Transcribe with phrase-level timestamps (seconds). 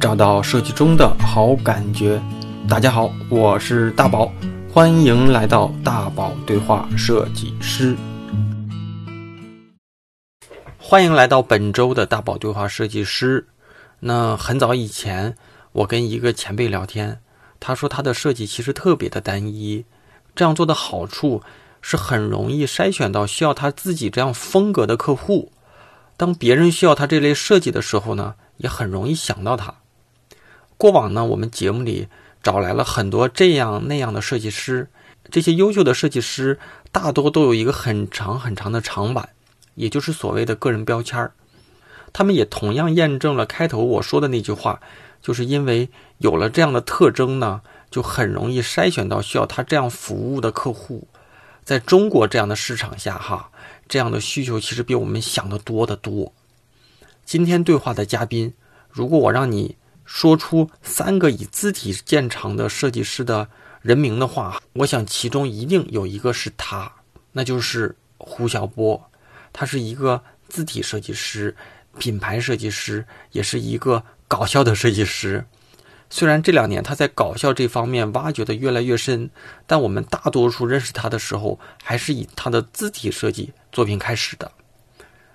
[0.00, 2.20] 找到设计中的好感觉。
[2.68, 4.30] 大家好，我是大宝，
[4.70, 7.96] 欢迎来到大宝对话设计师。
[10.78, 13.46] 欢迎来到本周的大宝对话设计师。
[14.00, 15.34] 那很早以前，
[15.72, 17.20] 我跟一个前辈聊天，
[17.58, 19.84] 他说他的设计其实特别的单一，
[20.34, 21.42] 这样做的好处
[21.80, 25.50] 是很容易筛选到需要他自己这样风格的客户。
[26.18, 29.74] 当别人需要他这类设计的时候呢，也很容易想到他。
[30.78, 32.08] 过往呢，我们节目里
[32.42, 34.88] 找来了很多这样那样的设计师，
[35.30, 36.58] 这些优秀的设计师
[36.92, 39.30] 大多都有一个很长很长的长板，
[39.74, 41.32] 也就是所谓的个人标签儿。
[42.12, 44.80] 他们也同样验证了开头我说的那句话，
[45.20, 51.08] 就是因为有了这样的特征呢，就很容易筛选到需要他这样服务的客户。
[51.64, 53.50] 在中国这样的市场下，哈，
[53.88, 56.32] 这样的需求其实比我们想的多得多。
[57.24, 58.54] 今天对话的嘉宾，
[58.88, 63.46] 如果我让你说出三个以字体见长的设计师的
[63.82, 66.90] 人名的话，我想其中一定有一个是他，
[67.32, 69.10] 那就是胡晓波。
[69.52, 71.54] 他是一个字体设计师。
[71.98, 75.46] 品牌设计师也是一个搞笑的设计师，
[76.10, 79.30] 虽然这两年他在搞笑这方面挖掘的越来越深，
[79.66, 84.52] 但我们大多数认识他的时候，还是以他的字体设计作品开始的。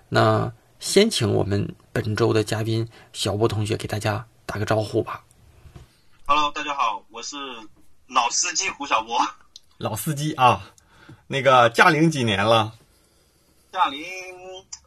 [0.09, 5.23] 那先请我们本周的嘉宾小波同学给大家打个招呼吧。
[6.25, 7.37] Hello，大家好，我是
[8.07, 9.17] 老司机胡小波。
[9.77, 10.73] 老司机啊，
[11.27, 12.73] 那个驾龄几年了？
[13.71, 14.03] 驾龄。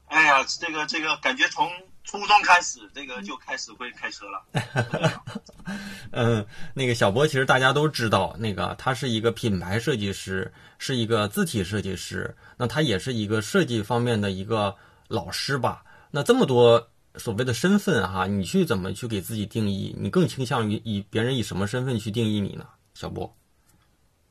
[0.08, 1.66] 哎呀，这个这个感觉从
[2.04, 5.22] 初中开始，这个就开始会开车了。
[6.12, 14.76] 嗯，那个小波其实大家都知道，那个他是一个品牌设计师，是一个字体设计师，那他也是一个设计方面的一个
[15.08, 15.82] 老师吧。
[16.10, 19.94] 那这么多所谓的身份哈，你去怎么去给自己定义？
[19.98, 22.66] 你更倾向于以别人以什么身份去定义你呢？
[22.94, 23.36] 小波？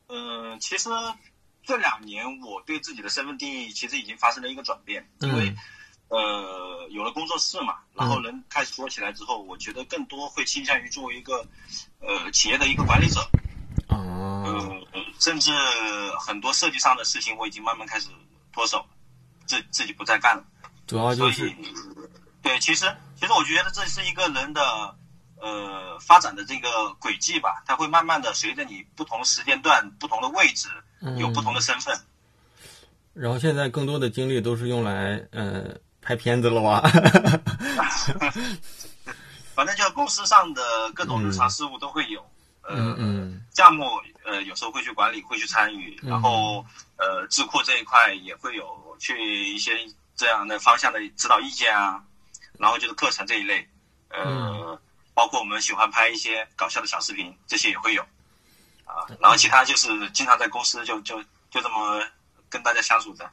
[0.08, 0.88] 嗯，其实
[1.62, 5.54] 这两年我对自己的身份定义其实已经发生了一个转变，因为。
[6.08, 11.44] 呃，有了工作室嘛，然后人开始做起来之后，我觉得更多会倾向于作为一个
[11.98, 13.20] 呃企业的一个管理者。
[13.88, 14.86] 哦。
[15.18, 15.50] 甚至
[16.20, 18.10] 很多设计上的事情，我已经慢慢开始
[18.52, 18.84] 脱手，
[19.46, 20.44] 自自己不再干了。
[20.86, 21.50] 主要就是。
[22.54, 22.86] 对，其实
[23.18, 24.94] 其实我觉得这是一个人的
[25.40, 30.68] 呃发展的这个轨迹吧，它会慢慢的随着你不同时间段、不同的位置，
[31.18, 31.98] 有不同的身份。
[33.12, 35.76] 然后现在更多的精力都是用来呃。
[36.06, 36.82] 拍片子了哇！
[39.54, 40.60] 反正就公司上的
[40.94, 42.22] 各种日常事务都会有，
[42.68, 43.86] 嗯呃，项目
[44.22, 46.62] 呃有时候会去管理，会去参与，然后
[46.98, 49.72] 呃智库这一块也会有去一些
[50.14, 52.04] 这样的方向的指导意见啊，
[52.58, 53.66] 然后就是课程这一类，
[54.08, 54.78] 呃，
[55.12, 58.02] 包括我们喜欢拍一些搞笑的小视频，这些也会有，
[58.84, 62.00] 啊，然后其他就是经常在公司就就就这么
[62.48, 63.28] 跟大家相处着。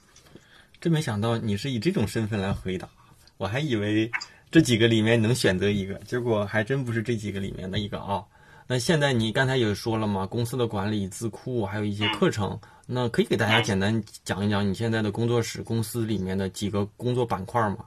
[0.79, 2.89] 真没想到你是以这种身份来回答，
[3.37, 4.11] 我还以为
[4.49, 8.23] 这几个里面能选择一个，结果还真不是这几个里面的一个啊。
[8.67, 17.85] 那现在你刚才也说了嘛，公司的管理、字库，还有一些课程，那可以给大家简单讲一讲你现在的工作室、公司里面的几个工作板块吗？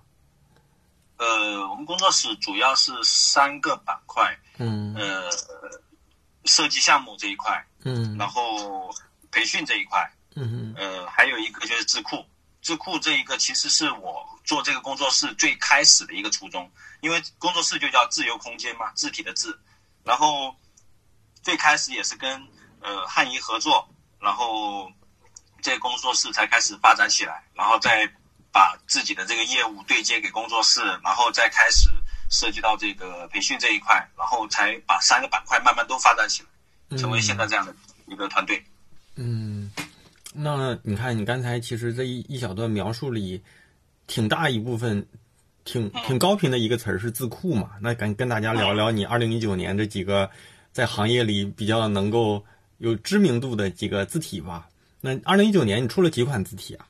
[1.16, 5.30] 呃，我们工作室主要是三个板块，嗯，呃，
[6.44, 8.92] 设计项目这一块，嗯，然后
[9.30, 12.24] 培训这一块，嗯呃，还有一个就是智库。
[12.62, 16.70] 智库这一个其实是我做这个工作室最开始的一个初衷，
[17.02, 19.58] 因为工作室就叫自由空间嘛，字体的字。
[20.02, 20.54] 然后
[21.42, 22.42] 最开始也是跟
[22.80, 23.86] 呃汉仪合作，
[24.18, 24.90] 然后
[25.60, 28.10] 这个工作室才开始发展起来，然后再
[28.54, 31.90] 把自己的这个业务对接给工作室，然后再开始
[32.30, 36.44] 涉及到这个培训这一块，然后才把三个板块慢慢都发展起
[36.88, 37.74] 来，成为现在这样的
[38.06, 38.62] 一个团队。
[39.16, 39.72] 嗯。
[40.32, 43.42] 那你看，你刚才其实这一一小段描述里，
[44.06, 45.04] 挺大一部分，
[45.64, 47.70] 挺挺高频的一个词儿是字库嘛？
[47.80, 50.30] 那跟跟大家聊聊你二零一九年这几个
[50.72, 52.44] 在行业里比较能够
[52.78, 54.68] 有知名度的几个字体吧。
[55.00, 56.86] 那二零一九年你出了几款字体啊？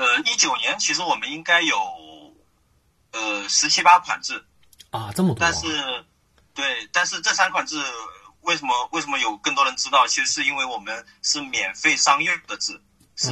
[0.00, 1.76] 呃，一九年其实我们应该有
[3.12, 4.42] 呃十七八款字
[4.88, 5.36] 啊，这么多。
[5.38, 5.66] 但是，
[6.54, 7.84] 对，但是这三款字。
[8.42, 10.06] 为什么为什么有更多人知道？
[10.06, 12.80] 其实是因为我们是免费商用的字，
[13.14, 13.30] 是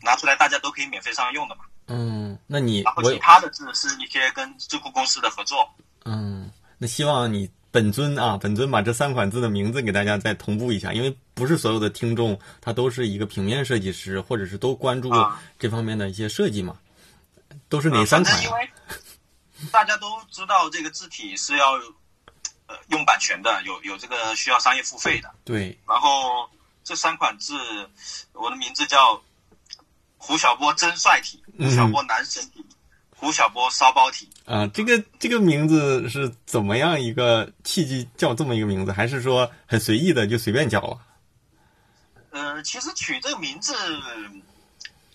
[0.00, 1.64] 拿出来大家都可以免费商用的嘛。
[1.88, 5.68] 嗯，那你然后其他的字是一些跟智库公司的合作。
[6.04, 15.10] 嗯，那希望你本尊啊，本尊把这三款字的名字给大家再同步一下，因为不是所有的听众他都是一个平面设计师，或者是都关注
[15.58, 16.78] 这方面的一些设计嘛。
[17.68, 18.44] 都是哪三款？
[18.44, 18.70] 因为
[19.72, 21.72] 大家都知道这个字体是要
[22.68, 25.28] 呃用版权的，有有这个需要商业付费的。
[25.44, 26.48] 对，然后
[26.84, 27.58] 这三款字，
[28.34, 29.20] 我的名字叫
[30.16, 32.64] 胡小波真帅体，胡小波男神体，
[33.24, 34.28] 胡小波骚包体。
[34.44, 40.98] 啊，这个这个名字是怎么样一个契机叫这么一个名字，还是说很随意的就随便叫了？
[42.30, 43.74] 呃，其实取这个名字，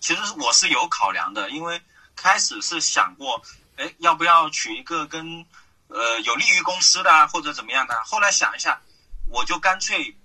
[0.00, 1.80] 其实我是有考量的，因为
[2.16, 3.40] 开始是想过，
[3.76, 5.46] 哎，要不要取一个跟
[5.86, 7.94] 呃有利于公司的啊，或者怎么样的？
[8.04, 8.80] 后来想一下，
[9.28, 10.16] 我就干脆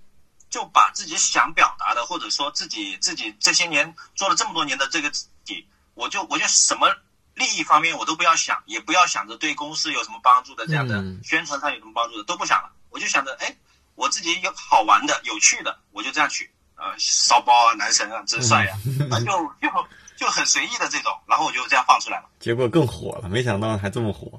[0.50, 5.08] 就把自己想表达的，或者说自己自己这些年做了这么多年的这个
[5.44, 6.92] 底，我就我就什么
[7.36, 13.54] 利益方面我都不要想，也不要想着对公司有什么帮助的这样的嗯宣传上有什么帮助的都不想了，我就想着，哎，
[13.94, 16.50] 我自己有好玩的、有趣的，我就这样取。
[16.78, 18.76] 呃，骚包啊，男神啊，真帅呀、
[19.10, 22.28] 啊，就就就很随意的这种，然后我就这样放出来了。
[22.38, 24.38] 结果更火了，没想到还这么火，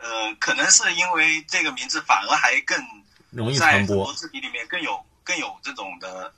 [0.00, 2.82] 呃，可能是因为这个名字反而还更
[3.28, 4.14] 容易传播多。
[4.14, 6.32] 字体里面更有更有这种的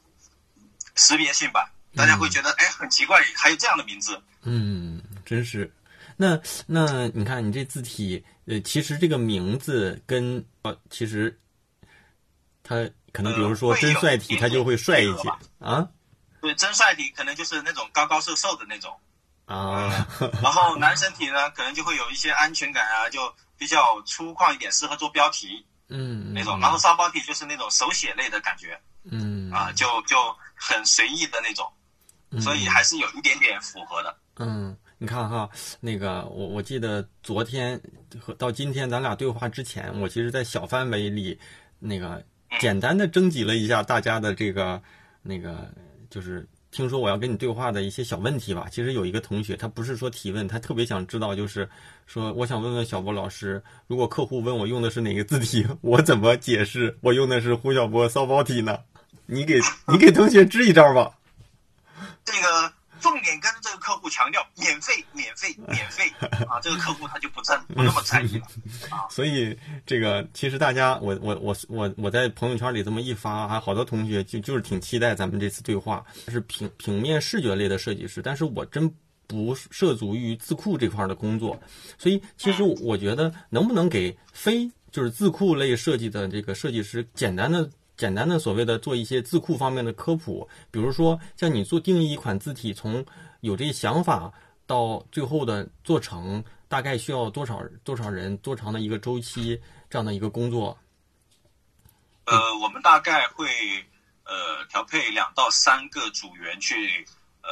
[0.97, 4.21] 识别性吧，大家会觉得哎很奇怪，还有这样的名字。
[4.43, 5.73] 嗯，真是。
[6.17, 11.39] 那那你看，你这字体，呃，其实这个名字跟呃，其实
[12.65, 12.75] 它
[13.13, 15.89] 可能，比如说真帅体，一它就会帅一些点啊
[16.41, 18.93] 对，真帅体可能就是那种高高瘦瘦的那种，
[19.45, 20.05] 啊，
[20.43, 26.59] 然后男生体呢，可能就会有一些安全感啊，就比较粗犷一点，适合做标题嗯，那种。
[26.59, 30.17] 然后骚包体就是那种手写类的感觉嗯啊，就就
[30.57, 31.73] 很随意的那种，
[32.43, 34.17] 所以还是有一点点符合的。
[34.37, 35.49] 嗯，你看哈，
[35.81, 37.81] 那个我我记得昨天
[38.21, 41.37] 和到今天咱俩对话之前，我其实在小范围里
[41.79, 42.23] 那个
[42.61, 44.81] 简单的征集了一下大家的这个
[45.23, 45.69] 那个
[46.11, 46.47] 就是。
[46.73, 48.69] 听说我要跟你对话的一些小问题吧。
[48.71, 51.69] 其实有一个同学，他不是说提问，他特别想知道，就是
[52.07, 58.79] 说，我想问问小波老师，如果客户问我用的是哪个字体， 我怎么解释我用的是胡小波骚包体呢？
[59.27, 59.59] 你给
[59.89, 61.13] 你给同学支一招吧。
[62.25, 66.09] 这个重点跟这个客户强调免费、免费、免费
[66.49, 68.47] 啊，这个客户他就不在不那么在意了。
[69.11, 69.57] 所以
[69.87, 78.95] 这个其实大家，我我我我我在朋友圈里这么一发，还好多同学就就是挺期待咱们这次对话，是平平面视觉类的设计师，但是我真
[79.27, 81.61] 不涉足于字库这块的工作，
[81.99, 87.71] 所以其实我觉得能不能给非就是字库类设计的这个设计师简单的。
[88.01, 93.05] 简单的所谓的做一些字库方面的科普，比如说像你做定义一款字体，从
[93.43, 94.33] 有这些想法
[94.67, 99.61] 到最后的做成，大概需要多少多少人多长的一个周期
[99.91, 100.79] 这样的一个工作？
[102.25, 103.47] 呃，我们大概会
[104.25, 107.05] 呃调配两到三个组员去
[107.43, 107.49] 呃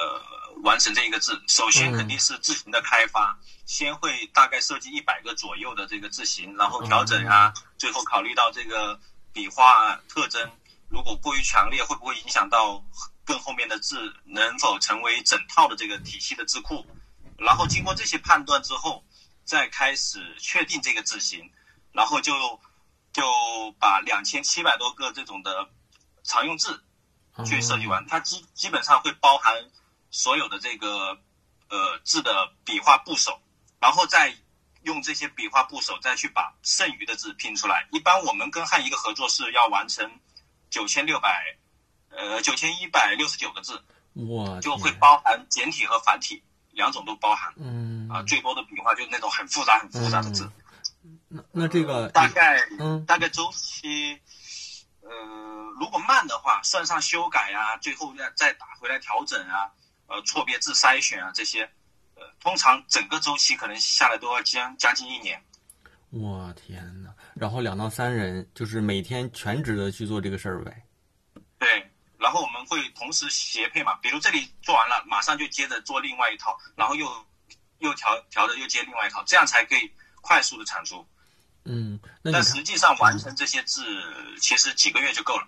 [0.63, 1.39] 完成这一个字。
[1.47, 8.99] 首先肯定是字形的开发，先会大概设计一百个左右的这个字形，然后调整啊，最后考虑到这个
[9.33, 10.51] 笔画特征，
[10.89, 12.85] 如果过于强烈，会不会影响到
[13.25, 16.87] 更后面的字能否成为整套的这个体系的字库？
[17.37, 19.05] 然后经过这些判断之后，
[19.45, 21.51] 再开始确定这个字形，
[21.93, 22.35] 然后就
[23.13, 23.23] 就
[23.79, 25.69] 把两千七百多个这种的
[26.25, 26.83] 常用字
[27.47, 29.71] 去设计完，它基基本上会包含
[30.11, 31.19] 所有的这个
[31.69, 33.41] 呃字的笔画部首，
[33.79, 34.35] 然后再
[34.89, 37.87] 用这些笔画部首再去把剩余的字拼出来。
[37.93, 40.11] 一般我们跟汉一个合作是要完成
[40.71, 41.45] 九千六百
[42.09, 47.53] 呃九千一百六十九个字，我就会包含简体和繁体两种都包含。
[47.59, 50.51] 嗯啊，最多的笔画就是那种很复杂、很复杂的字。
[51.29, 54.19] 那那这个大概嗯大概周期，
[55.03, 55.11] 呃，
[55.79, 59.71] 如果慢的话，算上修改啊，最后再再打回来调整啊，
[60.07, 61.71] 呃，错别字筛选啊这些，
[62.19, 65.41] 呃，通常整个周期可能下来都要将将近一年。
[66.11, 67.13] 我天哪！
[67.35, 70.83] 然后两到三人就是每天全职的去做这个事儿呗。
[71.59, 71.69] 对，
[72.19, 77.07] 然后我们会同时协配嘛，比如这里做完了，马上就接着做另外一套，然后又
[77.79, 81.07] 又调调着又接另外一套，这样才可以快速的产出。
[81.65, 83.85] 嗯，那，但实际上完成这些字，
[84.41, 85.47] 其实几个月就够了。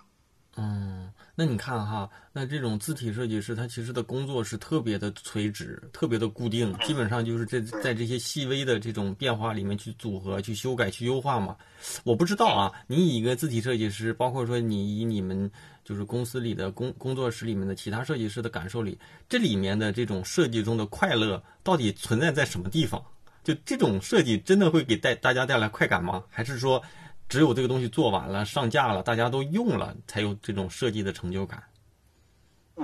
[0.57, 11.57] 嗯，那你看哈，那这种字体设计师他其实的工作是特别的垂直，特别的固定，基本上就是这在这些细微的这种变化里面去组合、去修改、去优化嘛。
[12.05, 15.51] 我不知道啊，你以一个字体设计师，包括说你以你们
[15.85, 18.97] 就是公司里的工工作室里面的其他设计师的感受里，
[19.29, 23.05] 这里面的这种设计中的快乐到底存在在什么地方？
[23.43, 26.23] 就这种设计真的会给带大家带来快感吗？
[26.31, 26.81] 还是说
[27.29, 31.61] 只有这个东西做完了、上架了，大家都用了，才有这种设计的成就感？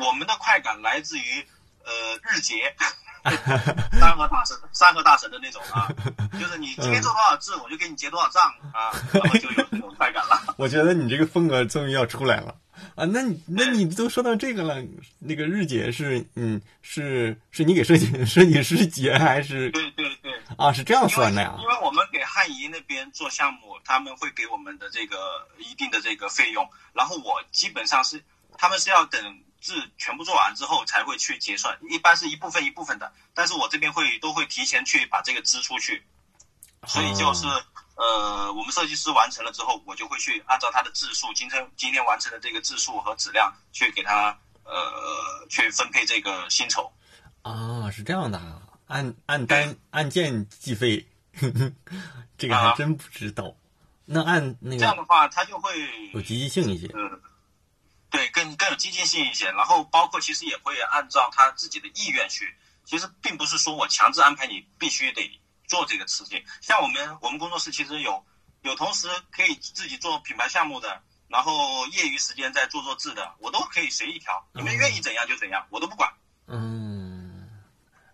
[0.01, 1.47] 我们的快感来自于
[1.85, 2.75] 呃日结，
[3.99, 5.89] 山河大神、山河大神的那种啊，
[6.39, 10.55] 就是你今天做多少字，我就给你结多少账啊，然后就有这种快感了。
[10.57, 12.55] 我觉得你这个风格终于要出来了
[12.95, 13.05] 啊！
[13.07, 14.83] 那你那你都说到这个了，
[15.19, 19.71] 那个日结是嗯是是你给设计 设计师结还是？
[19.71, 20.33] 对对对。
[20.57, 21.57] 啊，是这样算的呀？
[21.61, 25.17] 因为我们给汉仪那边做项目，他们会给我们的这个
[25.59, 28.23] 一定的这个费用，然后我基本上是
[28.57, 29.21] 他们是要等
[29.61, 36.05] 字全部做完之后才会去结算，一般是一部分一部分的，但是我这边会都会提前去把这个支出去，
[36.87, 37.47] 所以就是
[37.97, 46.93] 呃，我们设计师完成了之后，我就会去按照他的字数，今天今天完成的这个字数和质量去给他呃去分配这个薪酬。
[47.43, 48.63] 啊，是这样的啊。
[48.87, 51.09] 按按单按件计费，
[52.39, 53.57] 这个还真不知道。
[54.05, 55.73] 那按那个这样的话，他就会
[56.13, 56.87] 有积极性一些。
[56.95, 57.21] 嗯，
[58.17, 59.51] 对，更更有积极性一些。
[59.53, 62.57] 然后包括其实也会按照他自己的意愿去。
[62.87, 66.43] 其实并不是说我强制安排你必须得做这个事情。
[66.63, 68.25] 像我们我们工作室其实有
[68.63, 74.49] 有同时可以自己做品牌项目的，然后业余时间再做做字的，我都可以随意调。
[74.55, 76.11] 你们愿意怎样就怎样，我都不管。
[76.47, 77.47] 嗯。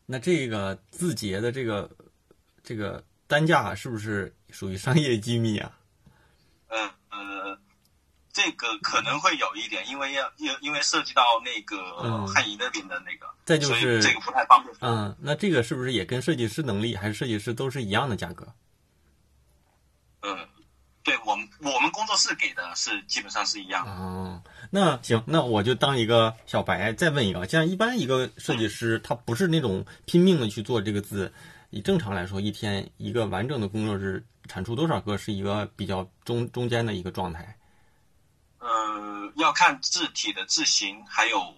[0.04, 1.88] 那这个字节的这个
[2.64, 5.78] 这个单价是不是属于商业机密啊？
[6.68, 6.94] 呃呃，
[8.32, 14.74] 这个可能会有一点，因为要因因为涉及到那个汉仪那边的那个，再就是这个不太方便。
[14.80, 18.48] 嗯，那这个是不是也跟设计师能力还是设计师都是一样的价格？
[20.22, 20.48] 嗯。
[21.04, 23.90] 对我们，我们工作室给的是基本上是一样的。
[23.90, 31.32] 哦，那行，那我就当一个小白，再问一个，像一般一个设计师，他不是那种拼命的去做这个字，
[31.70, 37.56] 以正常来说，一天一个完整的工作日产出多少个是一个比较中中间的一个状态？
[38.62, 41.54] 呃，要看字体的字形，还有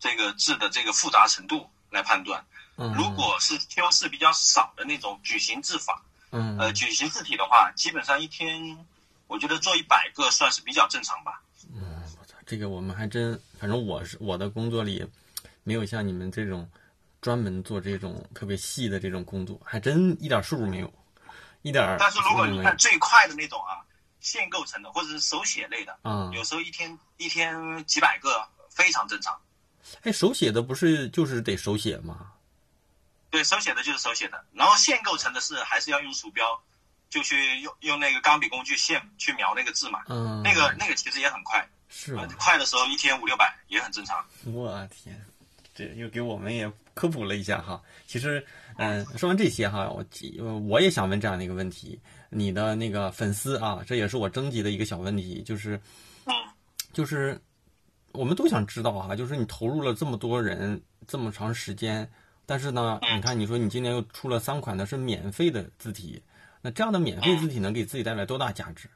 [0.00, 2.42] 这个字的这个复杂程度来判断。
[2.76, 6.02] 嗯，如果是修饰比较少的那种矩形字法。
[6.32, 8.84] 嗯，呃，矩形字体的话，基本上一天，
[9.28, 11.40] 我觉得做一百个算是比较正常吧。
[11.72, 15.06] 嗯，我操，这个我们还真，反正我是我的工作里，
[15.62, 16.68] 没有像你们这种
[17.20, 20.92] 专门做这种特别细的这种工作，还真一点数没有，
[21.62, 21.96] 一点。
[21.98, 23.78] 但是如果你看最快的那种啊，
[24.26, 27.54] 线构成的或者是手写类的，嗯，有时候一天一天
[27.86, 29.40] 几百个非常正常。
[30.02, 32.32] 哎，手写的不是就是得手写吗？
[33.30, 36.60] 对，手写的就是手写的，然后线构成的是还是要用鼠标，
[37.08, 40.02] 就去用用那个钢笔工具线去描那个字嘛。
[40.08, 44.26] 嗯，那个那个其实也很快，是快的时候一天五六百也很正常。
[44.46, 45.24] 我天，
[45.72, 47.80] 这又给我们也科普了一下哈。
[48.08, 48.44] 其实，
[48.76, 50.04] 嗯，说完这些哈，我
[50.66, 55.80] 我也想问这样的一个问题：你的那个粉丝啊，这也是我征集的一个小问题，就是，
[56.24, 56.32] 嗯，
[56.92, 57.40] 就是
[58.12, 62.08] 我们都想知道哈，就是你投入了这么多人这么长时间。
[62.48, 66.22] 但是呢，你看，你说你今年又出了三款的是免费的字体，
[66.62, 68.88] 那这样的免费字体能给自己带来多大价值？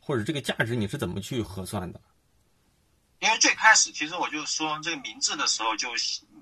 [0.00, 2.00] 或者这个价值你是怎么去核算的？
[3.20, 5.88] 因为最开始其实我就说这个名字的时候就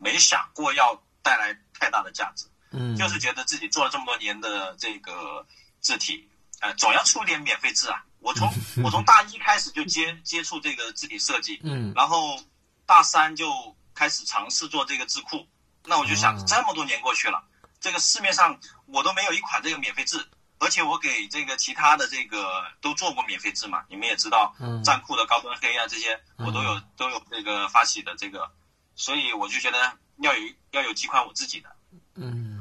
[0.00, 5.46] 没想过要带来太大的价值，嗯，就是觉得自己做了这么多年的这个
[5.80, 6.26] 字体，
[6.64, 8.02] 呃，总要出点免费字啊。
[8.20, 8.50] 我从
[8.82, 12.40] 我从大一开始就接接触这个字体设计，嗯，然后
[12.86, 15.46] 大三就开始尝试做这个字库。
[15.84, 17.44] 那我就想，这么多年过去了，
[17.80, 20.26] 这个市面上我都没有一款这个免费字，
[20.58, 28.50] 而且我给这个其他的这个都做过免费字嘛，你们也知道，站酷的高端黑啊这些，我都有都有这个发起的这个，
[28.96, 31.68] 所以我就觉得要有要有几款我自己的。
[32.14, 32.53] 嗯，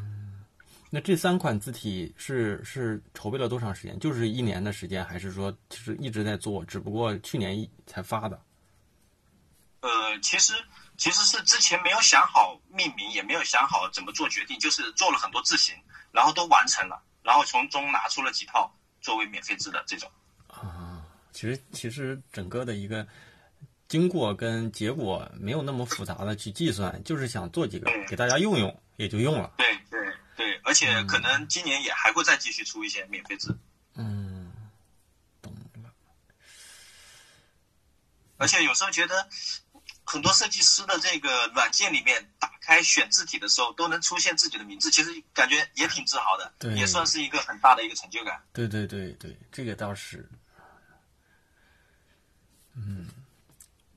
[0.94, 3.98] 那这三款字体是是筹备了多长时间？
[4.00, 8.40] 就是一年的时间，还是说其实一直在做，只不过去年才发的？
[9.80, 9.90] 呃，
[10.22, 10.54] 其实。
[10.96, 15.76] 其实是之前没有想好命名，也没有想好怎么做决定，就是做了很多字型，
[16.12, 18.72] 然后都完成了，然后从中拿出了几套
[19.02, 20.08] 作为免费字的这种。
[20.48, 23.06] 啊，其实其实整个的一个
[23.88, 29.52] 经过跟结果没有那么复杂的去计算，就是想做几个给大家用用，也就用了。
[29.58, 29.66] 对，
[30.74, 33.56] 而且可能今年也还会再继续出一些免费字。
[33.94, 34.52] 嗯，
[35.40, 35.54] 懂
[35.84, 35.94] 了。
[38.38, 39.30] 而且有时候觉得。
[40.06, 48.44] 很多设计师的这个软件里面，打开选字体的时候，都能出现自己的名字，其实感觉也挺自豪的，也算是一个很大的一个成就感。
[48.52, 50.30] 对对对对，这个倒是。
[52.76, 53.08] 嗯，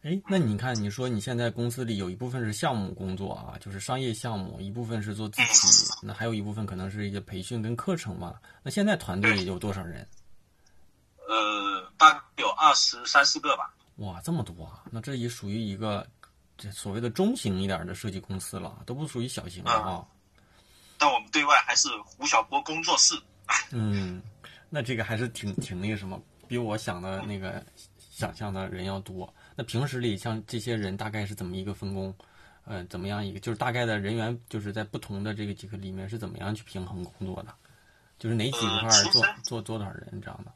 [0.07, 8.37] 哎，那你看，你说你现在公司里有一部分是项目工作啊，就是商业项目，一部分是做自己，那还有一部分可能是一些培训跟课程嘛。
[8.63, 10.07] 那现在团队有多少人？
[11.27, 13.75] 呃，大概有二十三四个吧。
[13.97, 14.85] 哇，这么多啊！
[14.93, 16.07] 那这也属于一个
[16.57, 20.07] 这所谓的中型一点的设计公司了，都不属于小型的啊。
[20.99, 23.21] 但我们对外还是胡晓波工作室。
[23.73, 24.23] 嗯，
[24.71, 27.61] 那这个还是挺挺那个什么，比我想的那个
[27.99, 29.35] 想象的人要多。
[29.57, 32.15] 那平时里像这些人大概是怎么一个分工？
[32.65, 37.55] 呃，怎么样一个就是大概的人员就是在不同的这个几个里面是怎么样去平衡工作的？
[38.19, 40.53] 就是哪几块做做做多少人这样的？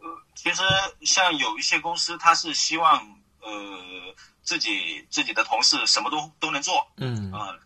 [0.00, 0.62] 呃，其实
[1.00, 3.00] 像有一些公司，他是希望
[3.40, 7.56] 呃自己自己的同事什么都都能做，嗯啊，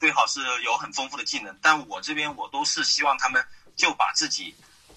[0.00, 1.56] 最好是有很丰富的技能。
[1.62, 3.40] 但我这边我都是希望他们
[3.76, 4.52] 就把自己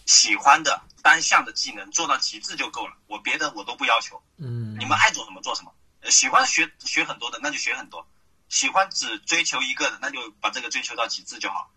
[0.05, 4.21] 喜欢的单项的技能做到极致就够了，我别的我都不要求。
[4.37, 5.73] 嗯，你们爱做什么做什么。
[6.09, 8.01] 喜欢学学很多的，那就学很多；
[8.49, 11.71] 喜欢只追求一个的，那就把这个追求到极致就好。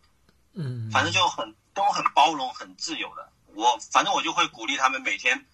[0.55, 3.29] 嗯，反正就很都很包容、很自由的。
[3.55, 5.45] 我反正我就会鼓励他们每天，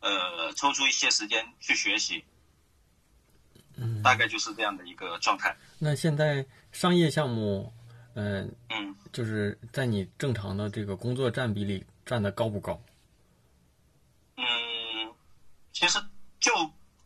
[0.00, 2.24] 呃，抽出一些时间去学习。
[3.76, 5.56] 嗯，大概就是这样的一个状态。
[5.78, 7.72] 那现在商业项目，
[8.14, 12.82] 嗯嗯，就是在你正常的这个工作占比里占的高不高？
[14.36, 14.44] 嗯，
[15.72, 16.00] 其实
[16.40, 16.50] 就。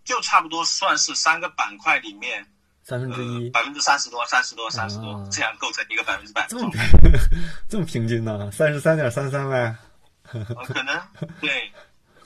[0.05, 2.45] 就差不多算是三个板块里面
[2.83, 6.45] 三分之一，百分之三十多，三十多，三十多，这样构成一个百分之百。
[6.49, 6.69] 这么
[7.71, 8.51] 这么平均呢？
[8.51, 9.77] 三十三点三三呗？
[10.67, 11.01] 可能
[11.41, 11.71] 对，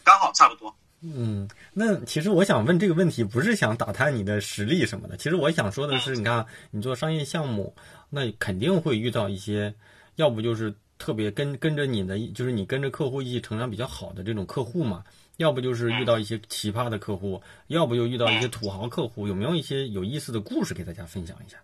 [0.02, 0.74] 刚好差不多。
[1.02, 5.18] 嗯，那其实我想问这个问题，不是想打探你的实力什么的。
[5.18, 7.76] 其实我想说的是，你看你做商业项目，
[8.08, 9.74] 那肯定会遇到一些，
[10.14, 15.04] 要不就是特别跟跟着你的，就是你跟着客户一起成长比较好的这种客户嘛。
[15.36, 21.58] 要不就是遇到一些奇葩的客户，要不就遇到一些土豪客户，有没有一些有意思的故事给大家分享一下？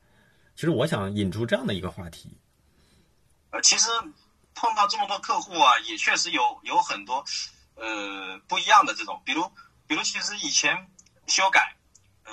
[0.54, 2.36] 其实我想引出这样的一个话题。
[3.48, 3.88] 呃，其实
[4.54, 7.24] 碰到这么多客户啊，也确实有有很多
[7.76, 9.50] 呃不一样的这种，比如
[9.86, 10.86] 比如其实以前
[11.26, 11.74] 修改，
[12.26, 12.32] 呃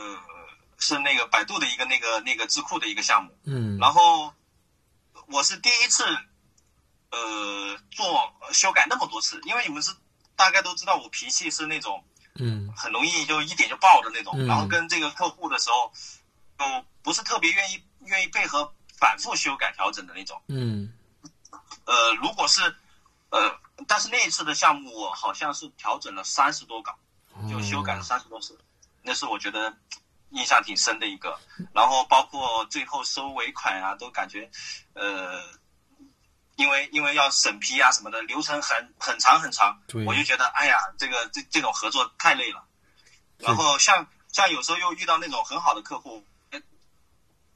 [0.77, 4.33] 是那个百度的一个那个那个智库的一个项目，嗯，然后
[5.27, 6.03] 我是第一次
[7.11, 9.91] 呃做修改那么多次，因为你们是。
[10.39, 12.01] 大概都知道我脾气是那种，
[12.35, 15.91] 嗯，很容易就一点就爆的那种，嗯、然后跟这个客户的时候，
[16.57, 20.93] 就不是特别愿意愿意配合反复修改调整的那种，嗯，
[21.83, 22.73] 呃，如果是，
[23.31, 26.97] 呃，但是那一次的项目我好像是调整了三十多稿，
[27.49, 28.57] 就修改了三十多次，
[29.01, 29.75] 那是我觉得
[30.29, 31.37] 印象挺深的一个，
[31.73, 34.49] 然后包括最后收尾款啊，都感觉，
[34.93, 35.58] 呃。
[36.59, 42.65] 因为因为要审批啊什么的，流程很很长很长，我就觉得哎呀，这个这这种合作太累了。
[43.37, 46.25] 然后像像有时候又遇到那种很好的客户，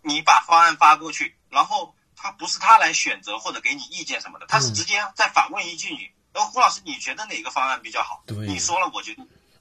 [0.02, 8.24] 你把方案发过去，然后他不是他来选择或者给你意见什么的，他是直接再反问一句你，呃，胡老师你觉得哪个方案比较好？
[8.26, 9.12] 对，你说了我就，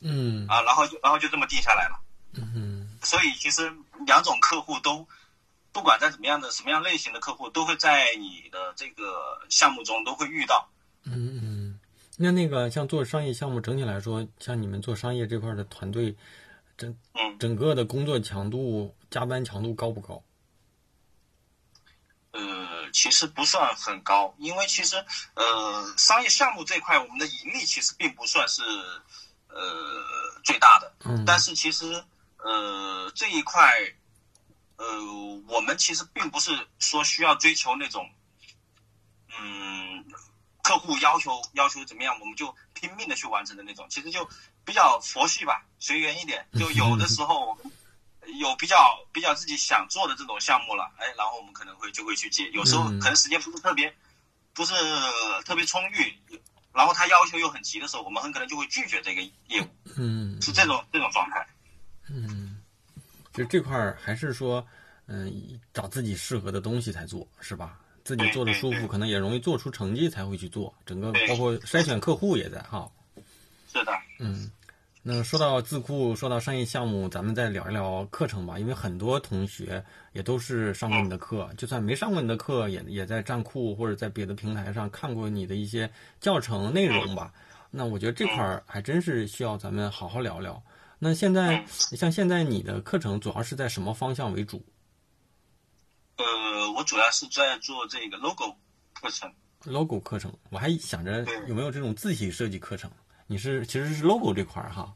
[0.01, 2.01] 嗯啊，然后就然后就这么定下来了。
[2.35, 3.75] 嗯，所以其实
[4.07, 5.09] 两种客户都。
[5.73, 10.69] 不管在怎么样的什么样类型的客户，都会在你的这个项目中都会遇到。
[11.05, 11.81] 嗯嗯，
[12.19, 16.15] 那那个像做商业项目，整体来说，像你们做商业这块的团队，
[16.77, 20.23] 整嗯整个的工作强度、加班强度高不高？
[22.33, 24.97] 呃，其实不算很高，因为其实
[25.35, 28.63] 呃商业项目这块，我们的盈利其实并不算是
[29.49, 29.57] 呃
[30.45, 30.93] 最大的。
[31.07, 32.05] 嗯，但是其实
[32.37, 33.73] 呃这一块。
[34.83, 35.01] 呃，
[35.47, 38.11] 我们其实并不是说需要追求那种，
[39.39, 40.05] 嗯，
[40.61, 43.87] 客户要求要求怎么样，我们就拼命的去完成的那种。
[43.89, 44.29] 其实就
[44.65, 46.45] 比较佛系吧，随缘一点。
[46.59, 47.57] 就有的时候
[48.41, 52.51] 有比较比较自己想做的这种项目了，哎，然后我们可能会就会去接。
[52.51, 53.95] 有时候可能时间不是特别
[54.53, 54.75] 不是
[55.45, 56.19] 特别充裕，
[56.73, 59.69] 然后他要求又很急的时候，我们很可能就会拒绝这个业务。
[59.97, 61.47] 嗯，是这种这种状态。
[62.11, 62.42] 嗯。
[63.33, 64.65] 就这块儿还是说，
[65.07, 67.79] 嗯，找自己适合的东西才做，是吧？
[68.05, 70.75] 自己做的舒服，可能也容易做出成绩，才会去做。
[70.85, 72.91] 整个包括筛选客户也在哈。
[73.73, 73.93] 是的。
[74.19, 74.51] 嗯，
[75.03, 78.59] 那说到字库，说到商业项目，咱们再聊一聊课程吧。
[78.59, 85.89] 因为很多同学也都是上过你的课，就算没上过你的课，也也在站库或者在别的平台上看过你的一些
[86.21, 87.33] 教程内容吧。
[87.71, 90.61] 那我觉得这块儿还真是需要咱们好好聊聊。
[91.05, 94.65] 那现在，像现在你的课程主要是在什么方向为主？
[96.17, 98.55] 呃，我主要是在做这个 logo
[98.93, 99.29] 课程。
[99.65, 102.89] logo 课程，我还想着有没有这种字体设计课程。
[103.27, 104.95] 你是其实是 logo 这块儿哈。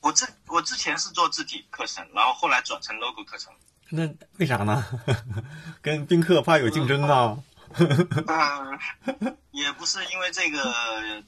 [0.00, 3.50] 我之我之前是做字体课程，然后后来转成 logo 课程。
[3.88, 4.06] 那
[4.36, 4.84] 为啥呢？
[5.80, 7.34] 跟宾客怕有竞争啊？
[7.38, 7.42] 嗯，
[9.50, 10.60] 也不是因为这个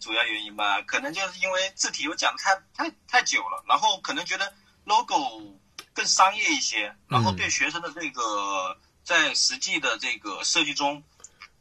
[0.00, 4.52] 主要原因吧，可能就是因为字体我讲的太太太久了，然后可能觉得
[4.84, 5.58] logo
[5.92, 11.02] 更商业一些，然后对学生的这个在实际的这个设计中，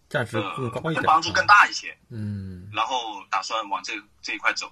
[0.10, 4.72] 价值呃更高一点，能帮助更大一些，嗯然后打算往这这一块走。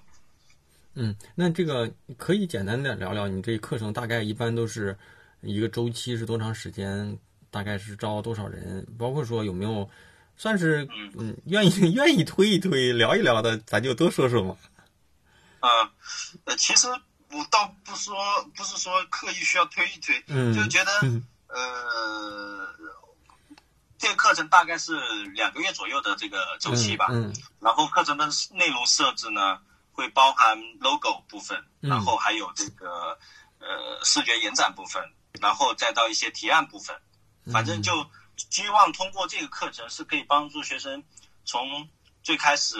[0.94, 4.96] 嗯，那这个可以简单的聊聊你这课程大概一般都是
[5.40, 7.18] 一个周期是多长时间？
[7.54, 8.84] 大概是招多少人？
[8.98, 9.88] 包括说有没有
[10.36, 14.56] 算是嗯愿意 愿意推一推聊一聊的，咱就多说说嘛。
[15.60, 15.68] 啊
[16.46, 16.88] 呃，其实
[17.30, 18.16] 我倒不说
[18.56, 22.74] 不是说刻意需要推一推，嗯就觉得嗯呃，
[23.98, 24.98] 这个课程大概是
[25.34, 27.06] 两个月左右的这个周期吧。
[27.10, 29.60] 嗯然后课程的内容设置呢，
[29.92, 33.16] 会包含 logo 部分，嗯然后还有这个
[33.60, 35.00] 呃视觉延展部分，
[35.40, 36.96] 然后再到一些提案部分。
[37.52, 38.10] 反正就
[38.50, 41.02] 希望通过这个课程是可以帮助学生
[41.44, 41.88] 从
[42.22, 42.76] 最开始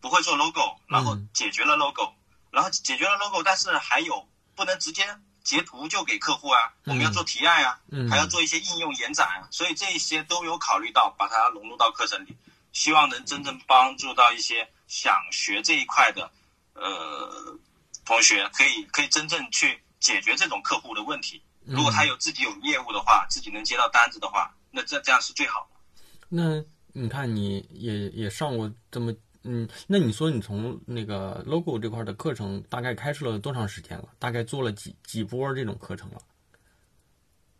[0.00, 2.12] 不会做 logo，然后解决了 logo，、
[2.50, 5.06] 然后解决了 logo，但是还有不能直接
[5.44, 8.10] 截图就给客户啊，我们要做提案呀、嗯。
[8.10, 12.36] 还要做一些应用延展啊，所以这一些都有考虑到，把它融入到课程里，
[12.72, 16.30] 希望能真正帮助到一些想学这一块的
[16.74, 17.58] 呃
[18.04, 21.42] 同学，可以可以真正去解决这种客户的问题。
[21.70, 26.02] 如果他有自己有业务的话，自己能接到单子的话，那这这样是最好的。
[26.28, 34.08] 那你看你也也上过这么嗯，那你说你从那个 logo 这块的课程大概开设了多长时间了？
[34.18, 36.18] 大概做了几几波这种课程了？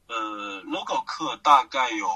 [0.09, 2.07] 呃，logo 课大概有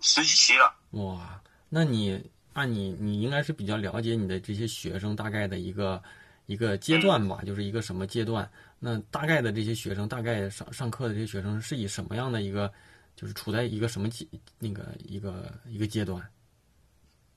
[0.00, 0.74] 十几期了。
[0.92, 1.38] 哇，
[1.68, 6.02] 那你按你你应该是比较了解你的这些学生大概的一个
[6.46, 8.50] 一个阶段吧，就是一个什么阶段？
[8.84, 12.72] 那大概的这些学生，大概上上课的这些学生是以什么样的一个，
[13.14, 14.26] 就是处在一个什么阶
[14.58, 16.20] 那个一个一个阶段？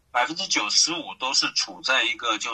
[0.10, 2.50] 百分之九十五都是处在一个就，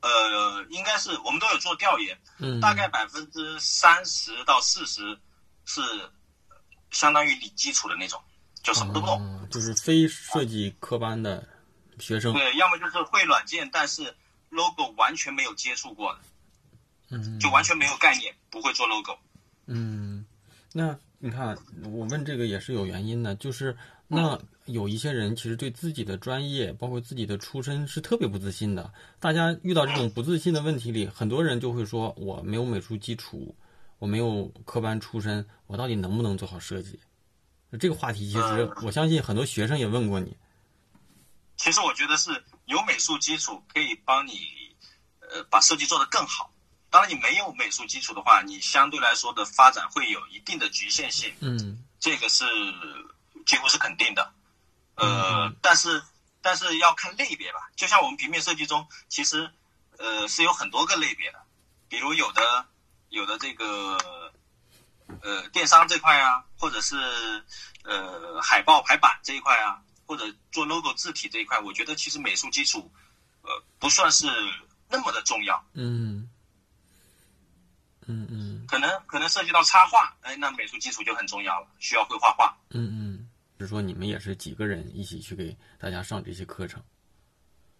[0.00, 5.18] 呃，应该是我们都有做调研，嗯，大概百分之三十到四十
[5.64, 5.80] 是
[6.92, 8.22] 相当于理基础的那种，
[8.62, 9.20] 就什么都不懂。
[9.20, 11.44] 啊，就是非设计科班的
[11.98, 14.14] 学生，对，要么就是会软件，但是
[14.50, 16.20] logo 完全没有接触过的，
[17.10, 19.16] 嗯，就完全没有概念，不会做 logo。
[19.66, 20.24] 嗯，
[20.72, 28.92] 那你看，我问这个也是有原因的，就是那有一些人其实对自己的专业，包括自己的出身是特别不自信的。
[29.18, 33.54] 大家遇到这种不自信的问题里，很多人就会说：“我没有美术基础，
[33.98, 37.00] 我没有科班出身，我到底能不能做好设计？”
[37.80, 40.36] 这个话题其实我相信很多学生也问过你。
[41.56, 42.30] 其实我觉得是
[42.66, 44.32] 有美术基础可以帮你，
[45.20, 46.50] 呃，把设计做得更好。
[46.90, 51.84] 当然，你没有美术基础的话，你相对来说的发展会有一定的局限性，嗯。
[52.00, 52.44] 这个是
[53.44, 54.32] 几乎是肯定的。
[54.94, 56.00] 呃，但是
[56.40, 59.50] 但是要看类别吧，就像我们平面设计中，其实
[59.96, 61.42] 呃是有很多个类别的，
[61.88, 62.66] 比如有的
[63.08, 64.32] 有的这个
[65.22, 67.44] 呃电商这块啊，或者是
[67.82, 72.90] 呃海报排版这一块啊，或者做 logo 字体这一块，我觉得其实美术基础
[73.42, 74.28] 呃不算是
[74.88, 76.30] 那么的重要，嗯
[78.08, 82.56] 嗯嗯可能可能涉及到插画，哎，那美术基础就很重要了，需要会画画。
[82.70, 83.28] 嗯嗯，
[83.60, 86.82] 是说你们也是几个人一起去给大家上这些课程？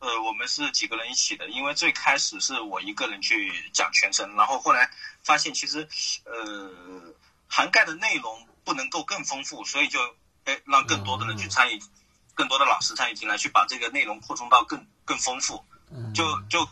[0.01, 4.89] 呃，我们是几个人一起的，因为最开始是我一个人去讲全程，然后后来
[5.25, 5.89] 发现其实
[6.25, 6.71] 呃
[7.49, 9.99] 涵盖的内容不能够更丰富，所以就
[10.45, 11.81] 哎让更多的人去参与，
[12.35, 16.69] 更多的老师参与进来，去把这个内容扩充到更更丰富，嗯就就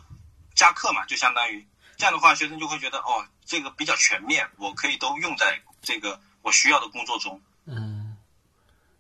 [0.54, 1.66] 加课嘛，就相当于
[1.96, 7.40] 这样的话，学生就会觉得哦，这个比较全面，我可以都用在这个我需要的工作中。
[7.64, 8.16] 嗯，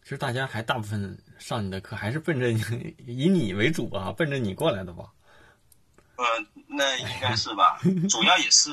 [0.02, 2.50] 其实大家还大部分上你的课还是奔着
[3.06, 5.04] 以你为主啊，奔着你过来的吧？
[6.16, 6.24] 呃，
[6.66, 7.78] 那应该是吧，
[8.08, 8.70] 主要也是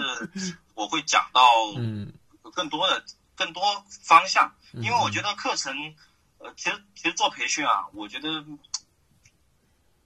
[0.75, 1.41] 我会讲到
[1.75, 2.13] 嗯
[2.53, 3.03] 更多的
[3.35, 5.75] 更多方向，因为我觉得课程，
[6.37, 8.45] 呃，其实其实做培训啊，我觉得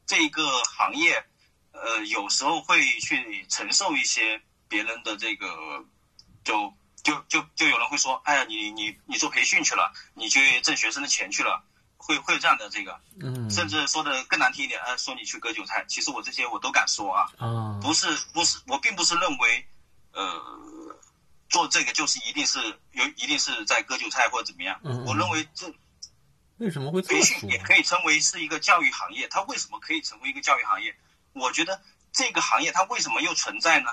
[0.05, 1.23] 这个行业，
[1.71, 5.47] 呃，有时候会去承受一些别人的这个，
[6.43, 11.63] 就就就就有人会说，哎呀，你你你做培训去了，你去挣学生的钱去了，
[11.97, 19.67] 会会有这样的这个，嗯甚至说的更难听一点，呃，说你去割韭菜，其实我这些我都敢说啊，啊不是不是，我并不是认为，
[20.13, 20.97] 呃，
[21.49, 22.59] 做这个就是一定是
[22.91, 24.79] 有一定是在割韭菜或者怎么样。
[25.05, 25.73] 我认为这
[26.57, 27.21] 为什么会培？
[27.21, 29.27] 训也可以称为是一个教育行业。
[29.29, 30.95] 它为什么可以成为一个教育行业？
[31.33, 33.91] 我觉得这个行业它为什么又存在呢？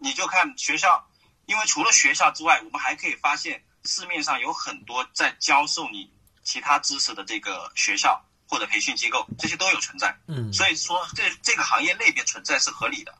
[0.00, 1.08] 你就看学校，
[1.46, 6.10] 因为除了学校之外，我们还可以发现市面上有很多在教授你
[6.42, 10.16] 其他知识的这个学校或者培训机构，这些都有存在。
[10.26, 13.16] 嗯所以说这这个行业类别存在是合理的。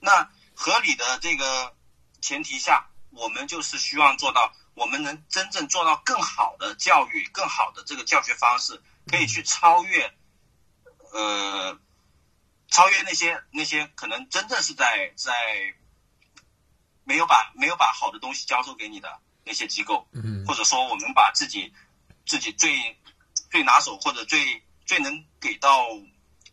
[0.00, 1.74] 那合理的这个
[2.20, 10.12] 前提下，我们就是希望做到我们能真正做到更好的教育、更好的这个教学方式，可以去超越，
[11.12, 11.78] 呃，
[12.68, 15.32] 超越那些那些可能真正是在在
[17.04, 19.08] 没有把没有把好的东西教授给你的
[19.44, 21.72] 那些机构，嗯或者说我们把自己
[22.26, 22.96] 自己最
[23.50, 25.86] 最拿手或者最最能给到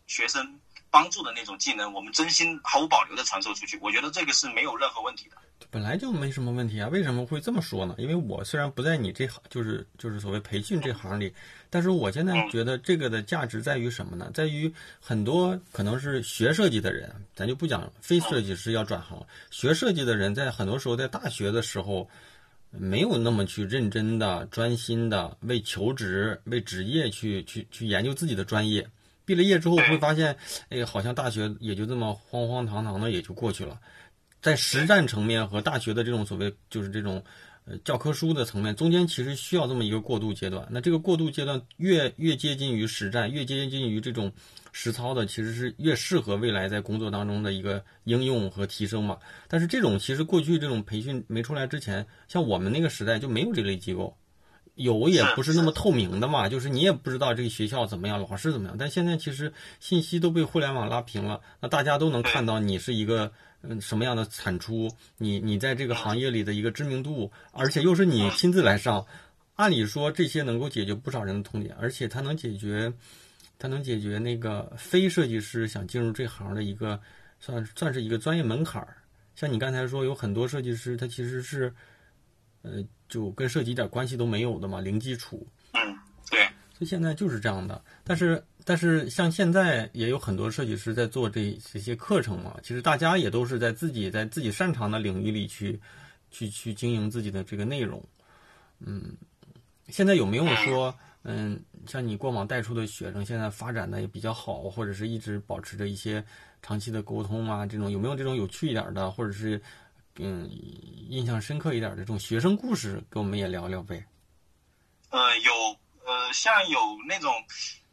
[0.06, 3.76] 学生帮助的那种技能，我们真心毫无保留的传授出去。
[3.82, 5.36] 我觉得这个是没有任何问题的。
[5.70, 7.96] 本来就没什么问题啊，为什么会这么说呢？
[7.98, 11.34] 因为我虽然不在你这行，就是就是所谓培训这行里，
[11.74, 14.30] 但是我现在觉得这个的价值在于什么呢？
[14.32, 22.08] 在于很多可能是学设计的人，咱就不讲非设计师要转行，学设计的人在很多时候在大学的时候。
[22.76, 28.84] 没有那么去认真的、专心的为求职、为职业去去去研究自己的专业。
[29.24, 30.36] 毕了业之后会发现，
[30.70, 33.78] 哎，好像大学也就这么荒荒唐唐的也就过去了。
[34.42, 37.22] 在实战层面和大学的这种所谓就是这种
[37.66, 40.66] 呃教科书的层面，中间其实需要这么一个过渡阶段。
[40.70, 44.32] 那这个过渡阶段越越接近于实战，越接近于这种
[44.72, 49.18] 实操的，其实是越适合未来在工作当中的一个应用和提升嘛。
[49.48, 54.16] 但是这种其实过去这种培训没出来之前，像我们那个时代就没有这类机构。
[54.76, 58.76] 有也不是那么透明的嘛，就是你也不知道这个学校怎么样，老师怎么样。
[58.76, 63.30] 但现在其实信息都被互联网拉平了，那大家都能看到你是一个
[63.68, 69.04] 嗯什么样的产出，你你在这个行业里的一个知名度，而且又是你亲自来上。
[69.56, 72.92] 按理说这些能够解决不少人的痛点，而且它能解决，
[73.58, 77.00] 它能解决那个非设计师想进入这行的一个
[77.40, 78.96] 算算是一个专业门槛儿。
[79.36, 81.72] 像你刚才说，有很多设计师他其实是。
[82.66, 85.46] 呃，就跟设计一点关系都没有的嘛，零基础。
[85.72, 85.80] 嗯，
[86.30, 86.40] 对。
[86.72, 87.84] 所以现在就是这样的。
[88.02, 92.56] 但是，但是像现在也有很多设计师在做这这些课程嘛。
[92.62, 95.78] 其实大家也都是在自己在自己擅长的领域里去，
[96.30, 98.02] 去去经营自己的这个内容。
[98.80, 99.16] 嗯，
[99.88, 106.24] 现在有没有说，嗯，像你过往带出的学生，现在发展的也比较好，或者是一直保持着一些
[106.62, 107.66] 长期的沟通啊？
[107.66, 109.60] 这种有没有这种有趣一点的，或者是？
[110.20, 110.48] 嗯，
[111.08, 114.06] 印象深刻一点的这种学生故事，跟我们也聊聊呗。
[115.10, 115.52] 呃，有
[116.06, 117.32] 呃，像有那种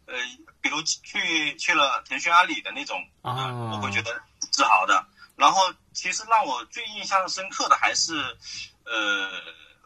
[0.06, 0.16] 呃，
[0.62, 5.06] 比如去去了腾讯、阿里的那种啊，我会觉得自豪的。
[5.36, 8.14] 然后，其实让我最印象深刻的还是
[8.86, 9.32] 呃，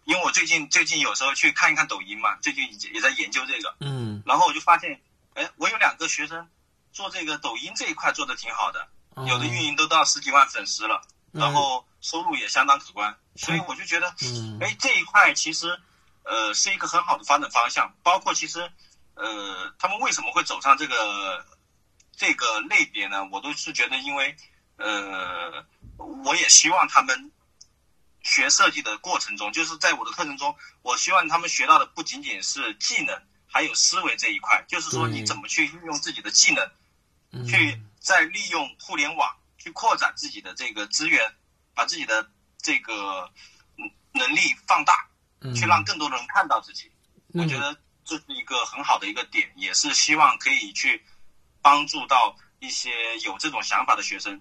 [0.04, 3.76] 因为我最近最近有时候去看一看抖音嘛，最近也在研究这个。
[3.80, 4.22] 嗯。
[4.26, 5.02] 然后我就发现，
[5.34, 6.50] 哎，我有两个学生
[6.92, 8.88] 做这个抖音这一块做的挺好的，
[9.28, 11.02] 有的运营都到十几万粉丝了。
[11.32, 14.08] 然后收入也相当可观，所以我就觉得，
[14.62, 15.78] 哎，这一块其实，
[16.24, 17.94] 呃，是一个很好的发展方向。
[18.04, 18.72] 包括其实，
[19.16, 21.46] 呃，他们为什么会走上这个
[22.16, 23.26] 这个类别呢？
[23.32, 24.36] 我都是觉得，因为，
[24.78, 25.66] 呃，
[25.98, 27.32] 我也希望他们
[28.22, 39.36] 学设计的过程中，就是在我的课程中，我希望他们学到的不仅仅是技能，还有思维这一块，就是说你怎么去运用自己的技能，去再利用互联网。
[39.58, 41.34] 去扩展自己的这个资源，
[41.74, 42.30] 把自己的
[42.62, 43.32] 这个
[44.12, 45.10] 能力放大，
[45.56, 46.92] 去让更多的人看到自己。
[47.34, 47.76] 我觉得
[48.06, 51.04] 这是一个很好的一个点，也是希望可以去
[51.62, 52.92] 帮助到一些
[53.26, 54.40] 有这种想法的学生。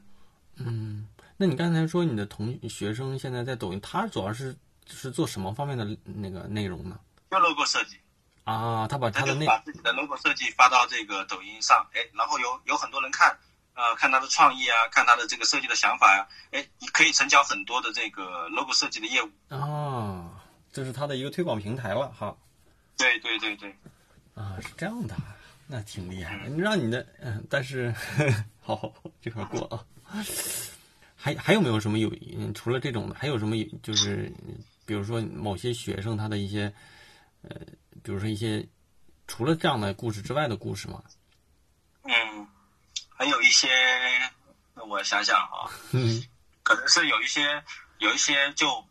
[0.56, 7.00] 嗯，那你刚才说你的同学生现在在抖音，他主要是是做什么方面的那个内容呢？
[7.30, 7.98] 做 logo 设计
[8.44, 13.36] 啊，他把他的那把自己的 logo 设计发到这个抖音上，哎，然后有有很多人看。
[13.76, 20.30] 呃，看他的创意啊，看他的这个设计的想法呀，哎，你可以成交很多的这个 logo 设计的业务啊，
[20.72, 22.36] 这是他的一个推广平台了哈。
[22.96, 23.76] 对对对对，
[24.34, 25.14] 啊，是这样的，
[25.66, 26.48] 那挺厉害。
[26.48, 27.94] 你让你的，嗯，但是，
[28.60, 29.84] 好，好这块过啊。
[31.16, 32.10] 还还有没有什么有？
[32.54, 33.56] 除了这种的，还有什么？
[33.82, 34.32] 就是，
[34.84, 36.72] 比如说某些学生他的一些，
[37.42, 37.56] 呃，
[38.02, 38.66] 比如说一些
[39.26, 41.02] 除了这样的故事之外的故事吗？
[42.02, 42.46] 嗯。
[43.16, 43.68] 还有一些，
[44.88, 46.22] 我想想哈，嗯，
[46.64, 47.62] 可能是有一些，
[47.98, 48.84] 有一些就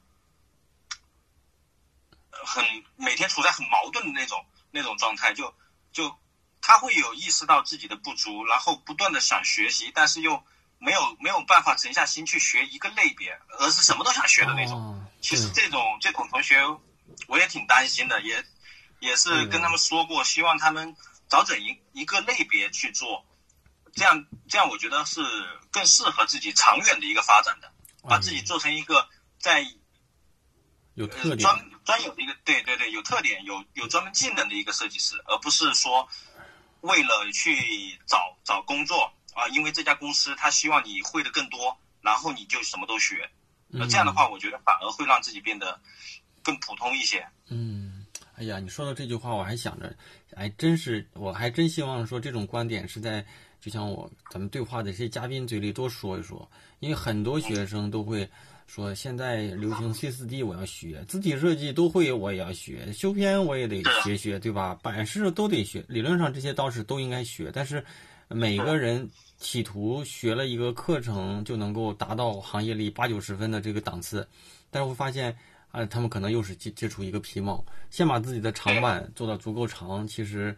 [2.45, 2.63] 很
[2.95, 5.53] 每天处在很矛盾的那种那种状态，就
[5.91, 6.17] 就
[6.61, 10.43] 他会有意识到自己的不足，然后不断的想学习，但是又
[10.79, 15.05] 没有没有办法沉下心去学一个类别，而是什么都想学的那种。
[15.21, 16.61] 其实这种这种同学，
[17.27, 18.43] 我也挺担心的，也
[18.99, 20.95] 也是跟他们说过，希望他们
[21.29, 23.25] 找准一一个类别去做。
[23.95, 25.21] 这样，这样我觉得是
[25.71, 29.65] 更适合自己长远的一个发展的，把自己做成一个在
[30.95, 36.07] 有特点、专专有的一个，对对对，有特点、有有专门技能的一个设计师，而不是说
[36.81, 43.29] 为了去找找工作啊，因为这家公司他希望你会的更多，然后你就什么都学。
[43.67, 45.79] 那这样的话，我觉得反而会让自己变得
[46.43, 47.27] 更普通一些。
[47.49, 49.95] 嗯，哎呀，你说到这句话，我还想着，
[50.35, 53.25] 哎，真是，我还真希望说这种观点是在，
[53.59, 56.47] 就像我咱们对话的这些嘉宾嘴里多说一说，
[56.81, 58.29] 因为很多学生都会
[58.73, 64.73] 说，现在流行 C 四 D，我要学，字体设计都会，我也要学，修片我也得学学，对吧？
[64.81, 67.85] 版式都得学，理论上这些倒是都应该学，但是
[68.29, 69.07] 每个人
[69.37, 74.27] 企图学了一个课程就能够达到行业里八九十分的这个档次，
[74.71, 75.37] 但是会发现。
[75.69, 80.55] 啊，他们可能又是接接触一个皮毛，先把自己的长板做到足够长，其实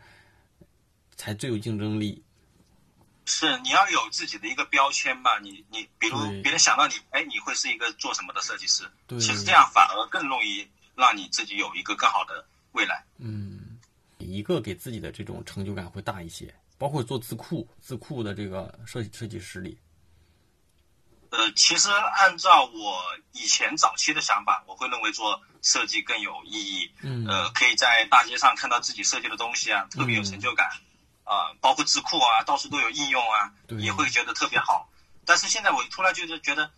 [1.16, 2.22] 才最有竞争力。
[3.26, 5.40] 是你要有自己的一个标签吧？
[5.40, 8.90] 你你，比如别人想到你，哎，你会是一个做什么的设计师？
[9.20, 13.04] 其实这样反而更容易让你自己有一个更好的未来。
[13.18, 13.80] 嗯，
[14.20, 19.78] 一个给自己的这种成就感会大一些，包括做字库，字库的这个设计设计师里。
[21.32, 23.02] 呃，其实按照我
[23.34, 26.92] 以前早期的想法，我会认为做设计更有意义。
[27.02, 30.70] 嗯，呃，可以在大街上看到自己设计的东西啊，特别有成就感。
[31.26, 34.90] 啊，包括智库啊，到处都有应用啊，也会觉得特别好。
[35.26, 36.72] 但是现在我突然就是觉得，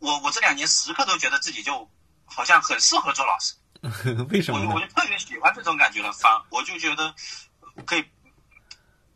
[0.00, 1.88] 我我这两年时刻都觉得自己就
[2.24, 3.54] 好像很适合做老师。
[4.30, 4.60] 为什么？
[4.66, 7.14] 我我就特别喜欢这种感觉了，反我就觉得
[7.86, 8.04] 可以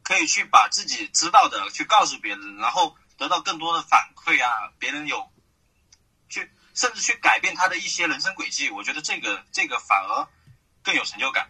[0.04, 2.96] 可以去把自己知道的去告诉别人，然后。
[3.16, 5.30] 得到更多的反馈啊，别人有
[6.28, 10.26] 去甚至去改变他的一些人生轨迹，我觉得这个这个反而
[10.82, 11.48] 更有成就感。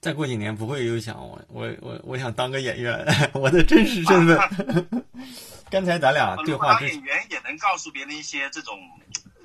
[0.00, 5.04] 再过几年不会又想我我我我想当个演员， 我的真实身份。
[5.70, 8.78] 刚才咱俩对话，当演员也能告诉别人一些这种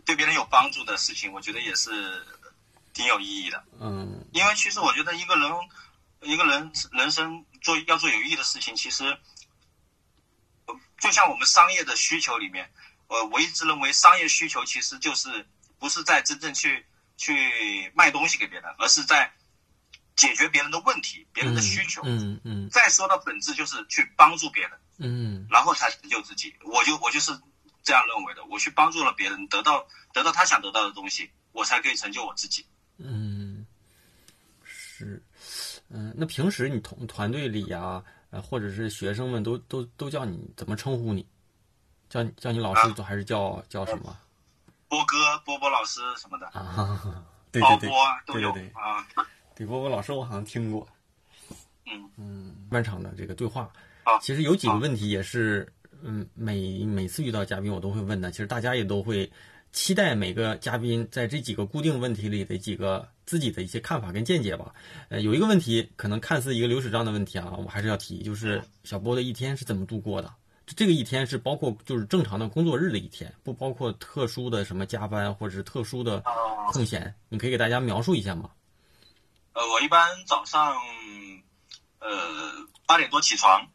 [0.05, 1.89] 对别人有帮助的事情，我觉得也是
[2.93, 3.63] 挺有意义的。
[3.79, 5.51] 嗯，因为其实我觉得一个人
[6.21, 9.17] 一个人人生做要做有意义的事情，其实。
[10.99, 12.71] 就像我们商业的需求里面，
[13.07, 15.47] 呃，我一直认为商业需求其实就是
[15.79, 16.85] 不是在真正去
[17.17, 19.31] 去卖东西给别人，而是在
[20.15, 22.01] 解决别人的问题、别人的需求。
[22.05, 22.69] 嗯嗯。
[22.69, 24.71] 再说到本质，就是去帮助别人。
[24.97, 25.47] 嗯。
[25.49, 26.53] 然后才成就自己。
[26.63, 27.31] 我就我就是
[27.83, 28.43] 这样认为的。
[28.45, 32.65] 我去帮助了别人，得到得到他想得到的东西，我才可以成就我自己。
[32.97, 33.65] 嗯，
[34.63, 35.21] 是。
[35.89, 38.03] 嗯，那平时你同团队里呀？
[38.31, 41.27] 呃，或者是学生们都都都叫你怎么称呼你？
[42.07, 44.17] 叫叫你老师，还是叫叫什么？
[44.87, 47.25] 波哥、波波老师什么的啊？
[47.51, 47.89] 对对对，
[48.25, 49.05] 对对对啊！
[49.61, 50.87] 对波波老师，我好像听过。
[51.85, 53.71] 嗯嗯，漫长的这个对话，
[54.05, 55.71] 啊，其实有几个问题也是，
[56.01, 59.31] 嗯，每每次遇到嘉宾我都会问的，其实大家也都会。
[59.71, 64.73] 期待每个嘉宾在这几个固定问题里的几个自己的一些看法跟见解吧。
[65.07, 70.29] 呃，有一个问题可能看似一个流水账的问题啊，我还是要提，就是小波的一天是怎么度过的？
[70.65, 76.21] 这个一天是包括就是正常的工作日的一天，不包括特殊的什么加班或者是特殊的
[76.73, 77.13] 空闲。
[77.29, 78.49] 你可以给大家描述一下吗？
[79.53, 80.75] 呃，我一般早上
[81.99, 82.09] 呃
[82.85, 83.67] 八点多起床，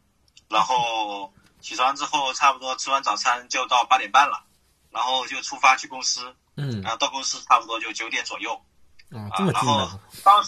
[0.49, 4.43] 然后起床之后差不多吃完早餐就到八点半了。
[4.89, 8.59] 然后就出发去公司，嗯，然后到公司差不多就九点左右，
[9.11, 9.99] 啊，这么近呢？
[10.23, 10.43] 当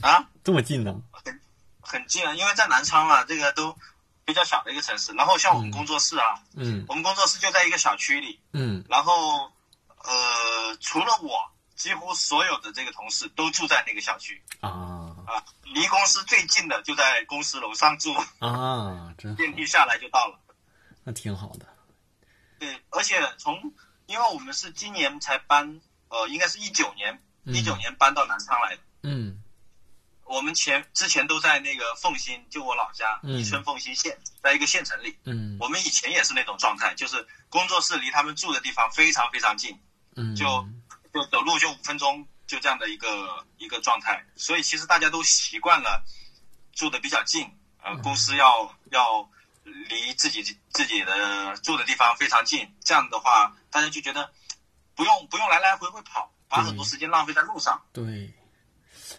[0.00, 0.96] 啊，这么近的？
[1.10, 1.40] 很
[1.80, 3.76] 很近啊，因为在南昌啊，这个都
[4.24, 5.12] 比较小的一个城市。
[5.12, 9.52] 然后像我们工作室啊，嗯，我们工作室就在一个小区里，嗯，然后
[10.02, 11.50] 呃，除了我，
[11.82, 14.40] 几乎所有的这个同事都住在那个小区。
[14.60, 15.16] 啊。
[15.26, 18.14] 啊，离公司最近的就在公司楼上住。
[18.38, 20.38] 啊， 真电梯下来就到了，
[21.02, 21.66] 那挺好的。
[22.60, 23.74] 对，而且从，
[24.06, 28.82] 因为我们是今年才搬，呃，应该是一九年，一九年搬到南昌来的。
[29.02, 29.42] 嗯，
[30.24, 35.18] 我们前之前都在那个奉新，就我老家宜春奉新县，在一个县城里。
[35.24, 39.80] 嗯，我们以前也是那种状态，就是工作室离他们住的地方非常非常近，
[40.16, 40.68] 嗯，就
[41.12, 44.24] 就走路就五分钟，就这样的一个一个状态。
[44.36, 46.04] 所以其实大家都习惯了
[46.72, 47.50] 住的比较近，
[47.82, 49.28] 呃，公司要要。
[49.64, 54.28] 离自己自己的住的地方非常近，这样的话，大家就觉得
[54.96, 57.80] 不用不用来来回回跑，把很多时间浪费在路上。
[57.92, 58.34] 对，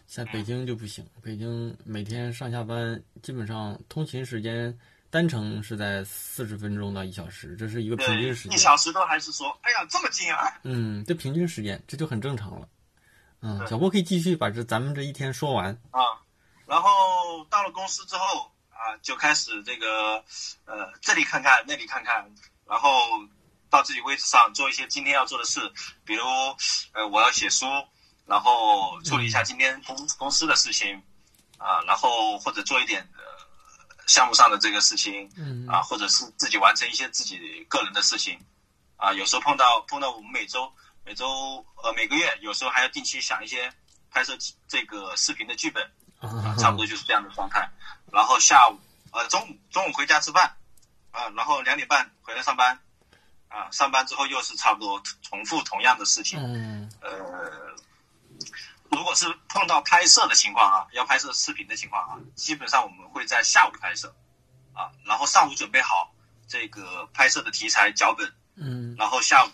[0.05, 4.77] 在北京就不行，北京每天上下班基本上通勤时间
[5.13, 8.57] 单程是在四十分钟到一小时，这是一个平均时间。
[8.57, 10.51] 一小时都还是说，哎呀，这么近啊？
[10.63, 12.67] 嗯，这平均时间这就很正常了。
[13.41, 16.01] 嗯，小波可以继续把这咱们这一天说完啊。
[16.65, 16.89] 然后
[17.51, 18.51] 到了公司之后。
[18.75, 20.21] 啊，就开始这个，
[20.65, 22.29] 呃，这里看看，那里看看，
[22.67, 22.89] 然后
[23.69, 25.61] 到自己位置上做一些今天要做的事，
[26.03, 26.21] 比如，
[26.91, 27.65] 呃，我要写书，
[28.25, 31.01] 然后处理一下今天公公司的事情，
[31.57, 33.22] 啊，然后或者做一点呃
[34.07, 38.39] 项目上的这个事情，嗯，啊，或者是自己完成一些自己个人的事情，
[38.97, 40.71] 啊，有时候碰到碰到我们每周
[41.05, 43.71] 每周呃每个月，有时候还要定期想一些
[44.11, 44.37] 拍摄
[44.67, 45.83] 这个视频的剧本，
[46.19, 47.69] 啊，差不多就是这样的状态。
[48.11, 48.79] 然后下午
[49.11, 50.55] 呃中午中午回家吃饭，
[51.11, 52.79] 啊，然后两点半回来上班，
[53.47, 56.39] 啊，上班之后又是差不多重复同样的事情。
[56.39, 57.72] 嗯呃，
[58.95, 64.15] 如果是碰到拍摄的情况啊，要拍摄视频的情况啊，基本上我们会在下午拍摄，
[64.73, 66.13] 啊，然后上午准备好
[66.47, 68.95] 这个拍摄的题材脚本，嗯。
[68.97, 69.49] 然后下午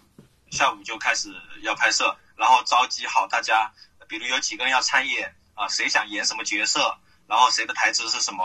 [0.52, 3.72] 下午就开始要拍摄，然后召集好大家，
[4.08, 8.44] 比如有几个人要参演啊，谁想演什么角色，然后谁的台词是什么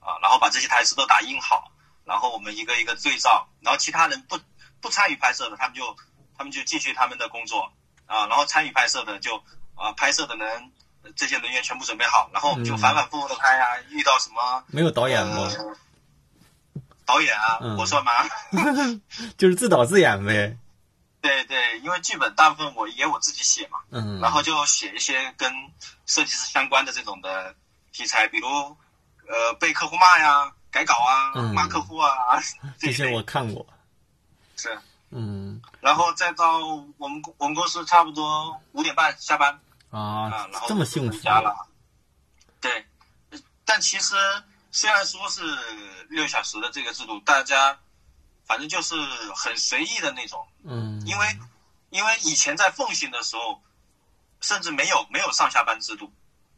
[0.00, 1.72] 啊，然后把这些台词都打印好，
[2.04, 4.38] 然后我们一个一个对照，然后其他人不
[4.80, 5.96] 不参与拍摄的，他们就
[6.36, 7.72] 他们就继续他们的工作
[8.06, 9.42] 啊，然后参与拍摄的就
[9.80, 10.70] 啊拍摄的人
[11.02, 15.48] 呃这些人员全部准备好，然后我们就嗯反反复复的拍啊，遇到什么没有导演吗？
[15.56, 15.76] 呃
[17.06, 18.12] 导演啊，嗯我算吗？
[19.36, 20.56] 就是自导自演呗。
[21.20, 25.52] 对对，因为剧本大部分我也我自己写嘛，嗯，然后就写一些跟
[26.06, 27.54] 设计师相关的这种的
[27.92, 28.46] 题材，比如
[29.26, 32.08] 呃被客户骂呀、改稿啊、嗯骂客户啊
[32.78, 33.66] 这些我看过。
[34.56, 34.78] 是，
[35.10, 36.58] 嗯然后再到
[36.96, 39.58] 我们公我们公司差不多五点半下班
[39.90, 41.66] 啊啊，，然后这么幸福了。
[42.60, 42.84] 对，
[43.64, 44.14] 但其实
[44.70, 45.42] 虽然说是
[46.08, 47.78] 六小时的这个制度，大家
[48.44, 48.94] 反正就是
[49.34, 51.26] 很随意的那种，嗯，因为
[51.90, 53.60] 因为以前在奉行的时候，
[54.40, 56.12] 甚至没有没有上下班制度，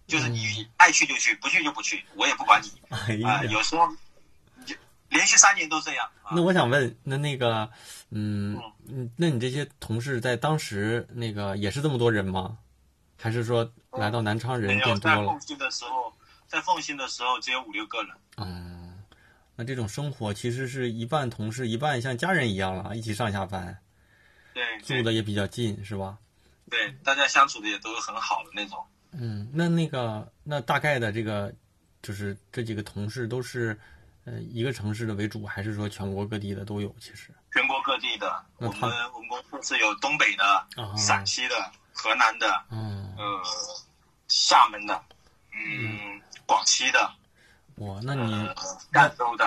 [0.07, 3.89] 就是你爱去就去，不去就不去，我也不管你哎啊、有时候
[4.67, 4.75] 就
[5.09, 6.43] 连续三年都这样啊那。
[6.43, 7.71] 我想问，那那个，
[8.11, 12.59] 嗯嗯，那你这些同事在当时那个也是这么多人吗？
[13.23, 15.41] 还是说来到南昌人变多了在奉？
[15.41, 16.13] 新的时候，
[16.49, 18.13] 在奉新的时候只有五六个人。
[18.39, 19.01] 嗯，
[19.55, 23.79] 那这种生活其实是一半同事，一半像家人一样了，一起上下班，
[24.53, 26.19] 对对住的也比较近，是吧？
[26.69, 28.85] 对，大家相处的也都是很好的那种。
[29.13, 31.55] 嗯，那那个那大概的这个
[32.03, 33.79] 就是这几个同事都是
[34.25, 36.93] 呃一个城市的为主，还是说全国各地的都有？
[36.99, 40.45] 其实全国各地的，我们我们公司是有东北的、
[40.77, 41.55] 啊，陕西的、
[41.93, 43.43] 河南的，嗯，呃，
[44.29, 45.03] 厦门的，
[45.53, 47.13] 嗯，广西的，
[47.77, 48.55] 哇，那你呃，
[48.91, 49.45] 赣州的，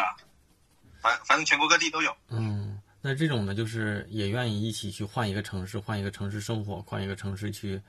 [1.01, 2.15] 反反正全国各地都有。
[2.29, 7.81] 嗯，那这种呢，就是也愿意一起去换一个城市，换一个城市生活，换一个城市去，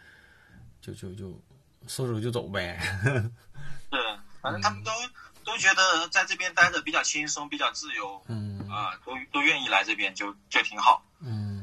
[0.80, 1.30] 就就就
[1.86, 2.78] 说走就走呗。
[3.90, 4.90] 是，反正他们都
[5.44, 11.02] 都觉得在这边待着比较轻松，比较自由嗯啊，都都愿意来这边，就就挺好。
[11.20, 11.55] 嗯，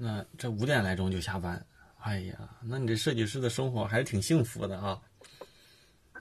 [0.00, 1.66] 那这五点来钟就下班，
[2.00, 4.96] 哎呀，那你这设计师的生活还是挺幸福的啊。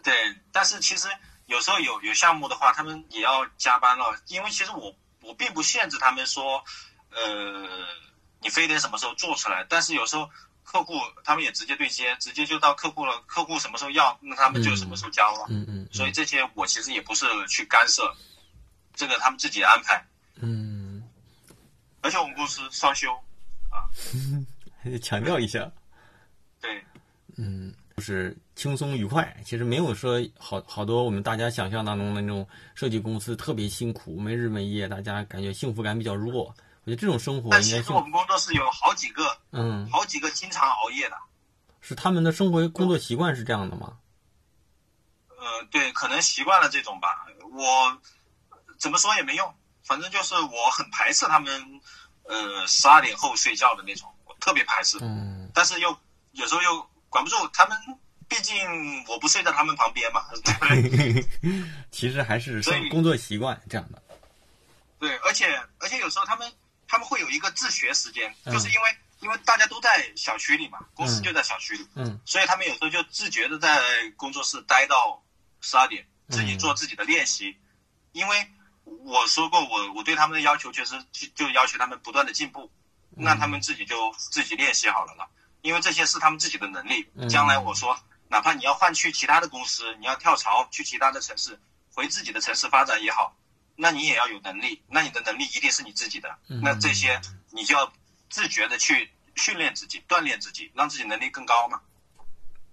[0.02, 0.14] 对，
[0.52, 1.08] 但是其实
[1.46, 6.64] 有时候有有项目的话，他们也要加班了，因为其实我我并不限制他们说，
[7.12, 7.68] 呃，
[8.42, 10.28] 你非得什么时候做出来，但是有时候
[10.64, 15.46] 客户他们也直接对接，直接就到客户了，客户什么时候要，那他们就什么时候交了。
[15.50, 18.12] 嗯嗯所以这些我其实也不是去干涉，
[18.96, 20.04] 这个他们自己安排。
[20.36, 21.04] 嗯，
[22.02, 23.08] 而且我们公司双休，
[24.82, 25.72] 还得 强调一下，
[26.62, 26.84] 对，
[27.38, 29.36] 嗯，就是轻松愉快。
[29.46, 36.54] 其实没有说好好多我们大家想象当中的那种设计公司特别辛苦，没日没夜，大家感觉幸福感比较弱。
[36.84, 41.18] 我觉得这种生活但应该幸其实我们工作室有好几个，嗯，好几个经常熬夜的。
[41.82, 43.98] 是他们的生活工作习惯是这样的吗？
[45.30, 47.26] 呃，对，可能习惯了这种吧。
[47.52, 48.02] 我
[48.78, 49.54] 怎么说也没用，
[49.84, 51.82] 反正就是我很排斥他们，
[52.28, 54.98] 呃，十二点后睡觉的那种，我特别排斥。
[55.02, 55.98] 嗯但是又
[56.34, 57.78] 有时候又管不住他们，
[58.28, 61.26] 毕竟我不睡在他们旁边嘛，对不对？
[61.90, 64.02] 其实还是所以工作习惯这样的。
[65.00, 66.52] 对，而且而且有时候他们
[66.88, 73.80] 他们会有一个自学时间，嗯就是因为因为大家都在小区里嘛，公司嗯就在小区里，嗯所以他们有时候就自觉的在
[74.16, 75.24] 工作室待到
[75.62, 77.58] 十二点，自己做自己的练习。
[78.12, 78.48] 因为
[79.04, 82.72] 我说过，我我对他们的要求就是就就要求他们不断的进步，
[83.10, 85.30] 那他们自己就自己练习好了了。
[85.62, 87.28] 因为这些是他们自己的能力嗯。
[87.28, 87.98] 将来我说，
[88.30, 91.60] 哪怕你要换去其他的公司，你要跳槽去其他的城市，
[91.94, 93.36] 回自己的城市发展也好，
[93.76, 94.82] 那你也要有能力。
[94.88, 96.38] 那你的能力一定是你自己的。
[96.48, 97.20] 嗯那这些
[97.52, 97.92] 你就要
[98.30, 101.82] 自觉的去训练自己，锻炼自己，让自己能力更高嘛。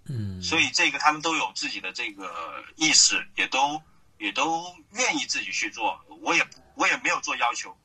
[0.07, 3.81] 嗯，所以这个他们都有自己的这个意识，也都
[4.19, 5.99] 也都愿意自己去做。
[6.21, 7.75] 我也不我也没有做要求，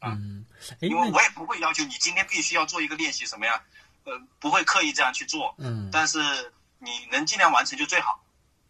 [0.00, 3.62] 嗯，哎，因为我也不会要求你今天必须要做一个练习什么呀，
[4.04, 5.54] 呃，不会刻意这样去做。
[5.58, 6.18] 嗯但是
[6.78, 8.24] 你能尽量完成就最好。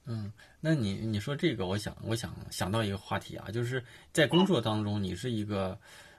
[0.06, 5.78] 嗯，那你你说这个，我想我想想到一个话题啊，就是在工作当中，你是一个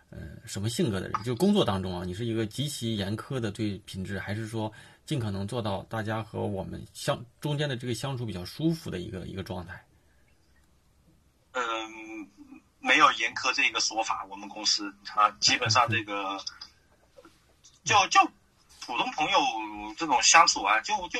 [0.09, 1.23] 呃什么性格的人？
[1.23, 4.71] 就工作当中啊，你是一个极其严苛的对品质，还是说
[5.05, 9.83] 尽可能做到大家和我们相中间的这个相处比较舒服的一个一个状态？
[12.81, 16.37] 嗯，没有严苛这个说法，我们公司啊，基本上这个
[17.83, 18.19] 就就
[18.85, 19.39] 普通朋友
[19.97, 21.19] 这种相处啊，就就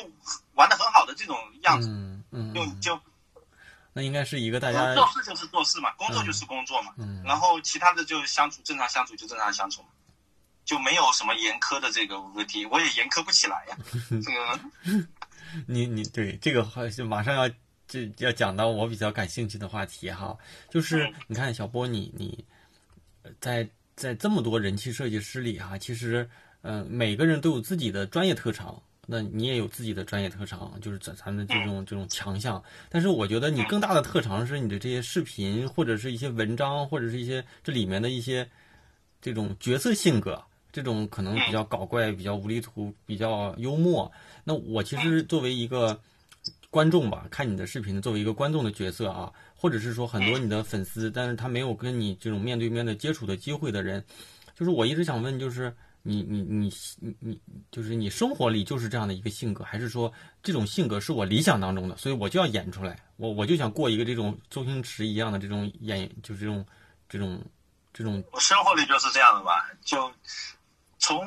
[0.54, 3.00] 玩的很好的这种样子，嗯嗯，就就
[3.92, 9.88] 那应该是一个大家做事就是做事嘛，工作就是工作嘛，嗯然后其他的就相处正常相处就正常相处嘛，
[10.64, 13.76] 就没有什么严苛的这个问题，我也严苛不起来呀，
[14.24, 14.60] 这个
[15.68, 17.48] 你你对这个好像马上要
[17.92, 20.34] 这要讲到我比较感兴趣的话题哈，
[20.70, 21.14] 就是嗯。
[21.26, 22.42] 你看小波你你
[23.22, 26.26] 呃在在这么多人气设计师里哈，其实
[26.62, 32.64] 呃每个人都有自己的专业特长，那你也有自己的专业特长，就是咱咱们这种这种强项。
[32.88, 38.48] 但是我觉得你更大的特长是你的这些视频或者是一些文章或者是一些这里面的一些
[39.20, 40.42] 这种角色性格。
[40.74, 44.10] 这种可能比较搞怪、比较无厘头、比较幽默，
[44.42, 46.00] 那我其实作为一个
[46.72, 54.02] 观众吧，看你的视频，作为一个观众的角色啊，或者是说很多你的粉丝，但是他没有跟你这种面对面的接触的机会的人，
[54.58, 60.10] 就是我一直想问，就是你你你你你，就是你生活里就是这样的一个性格，还是说
[60.42, 66.66] 这种性格是我理想当中的，所以我就要演出来，我我就想过一个这种周星驰一样的这种演，就是这种
[67.06, 67.44] 这种
[67.92, 70.10] 这种，我生活里就是这样的吧，就
[70.98, 71.22] 从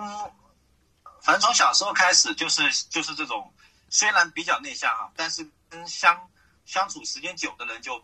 [1.21, 3.47] 反正从小时候开始就是就是这种，
[3.89, 6.29] 虽然比较内向哈，但是跟相
[6.65, 8.03] 相处时间久的人就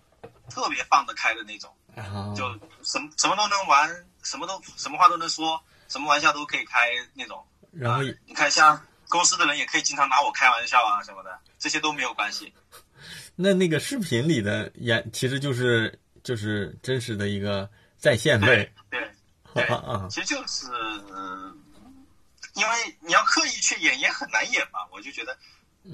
[0.50, 2.48] 特别放得开的那种，啊，就
[2.84, 7.46] 什么什么都能玩，什么都什么话都能说，什么玩笑都可以开那种。
[7.72, 12.54] 然后啊你看像公司的人也可以经常拿我开玩笑啊什么的，这些都没有关系。
[13.36, 19.12] 那那个视频里的演，其实就是就是真实的一个在线呗，对
[19.56, 20.68] 对，啊啊，其实就是，
[21.10, 21.56] 呃
[22.54, 24.80] 因为你要刻意去演也很难演嘛。
[24.92, 25.36] 我就觉得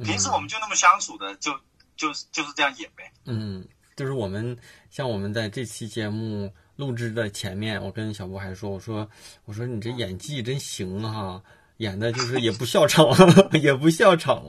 [0.03, 1.51] 平时我们就那么相处的，就
[1.95, 3.11] 就就是这样演呗。
[3.25, 3.65] 嗯，
[3.95, 4.57] 就是我们
[4.89, 9.09] 像我们在这期节目录制的前面，我跟小波还说，我说
[9.45, 11.41] 我说你这演技真行哈，
[11.77, 13.07] 演的就是也不笑场，
[13.61, 14.43] 也不笑场，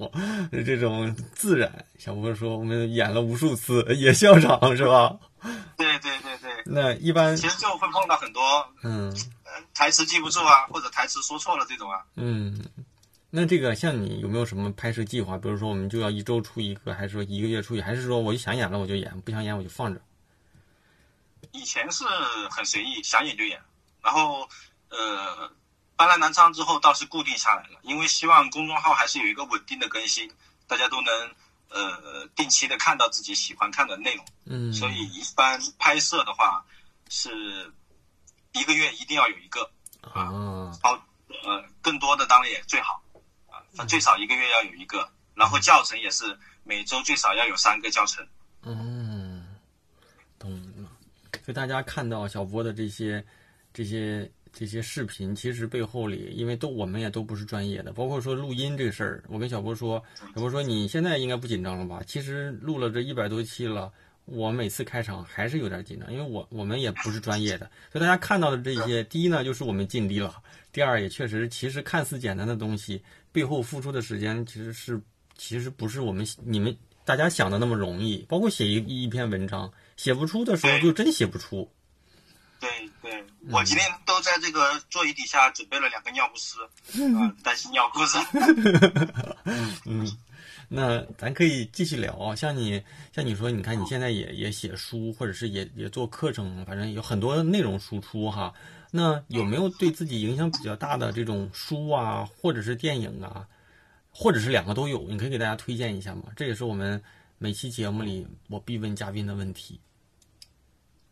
[0.50, 1.86] 这种自然。
[1.98, 5.18] 小波说我们演了无数次也笑场是吧？
[5.76, 8.42] 对对对对，那一般其实就会碰到很多
[8.82, 9.08] 嗯
[9.44, 12.04] 呃台词记不住啊，或者台词说错了这种啊。
[12.16, 12.60] 嗯，
[13.30, 15.36] 那这个像你有没有什么拍摄计划？
[15.36, 20.00] 比如说我们就要一周出一个，还是说一个月出一个，还是说我就想演了我就演，不想演我就放着？
[21.52, 22.04] 以前是
[22.50, 23.60] 很随意，想演就演，
[24.02, 24.48] 然后
[24.88, 25.50] 呃
[25.96, 30.30] 搬来南昌之后倒是固定下来了，因为希望公众号还是有一个稳定的更新，
[30.66, 31.30] 大家都能
[31.68, 34.24] 呃定期的看到自己喜欢看的内容。
[34.46, 36.64] 嗯，所以一般拍摄的话
[37.10, 37.72] 是
[38.52, 39.70] 一个月一定要有一个，
[40.00, 40.92] 啊，好
[41.44, 43.02] 呃更多的当然也最好
[43.78, 48.26] 啊，反最少一个月要有一个，然后教程也是每周最少要有三个教程。
[48.62, 49.46] 嗯，
[50.38, 50.90] 懂了。
[51.44, 53.24] 所以大家看到小波的这些、
[53.72, 60.02] 这些、这些视频，其实背后里，因为都我们也都不是专业的，包括说录音这个事儿，我跟小波说，
[60.34, 62.02] 小波说你现在应该不紧张了吧？
[62.04, 63.92] 其实录了这一百多期了。
[64.24, 70.34] 我每次开场还是有点紧张，因为我我们也不是专业的，所以大家看到的这些，第一呢就是我们尽力了，
[70.70, 73.02] 第二也确实，其实看似简单的东西，
[73.32, 75.00] 背后付出的时间其实是
[75.36, 81.70] 其实不是我们你们大家想的那么容易，包括写一一篇文章，写不出的时候就真写不出。
[82.60, 82.68] 对
[83.00, 86.58] 对，我今天都在这个座椅底下准备了两个尿不湿，
[87.14, 88.18] 啊、担心尿裤子。
[89.86, 90.10] 嗯，
[90.68, 92.82] 那咱可以继续聊啊，像你
[93.14, 98.52] 像你说，你看你现在也也写书，或者是也也做课程，反正有很多内容输出哈。
[98.90, 103.46] 那有没有对自己影响比较大的这种书啊，或者是电影啊，
[104.10, 105.02] 或者是两个都有？
[105.08, 106.24] 你可以给大家推荐一下吗？
[106.34, 107.02] 这也是我们
[107.36, 109.80] 每期节目里我必问嘉宾的问题。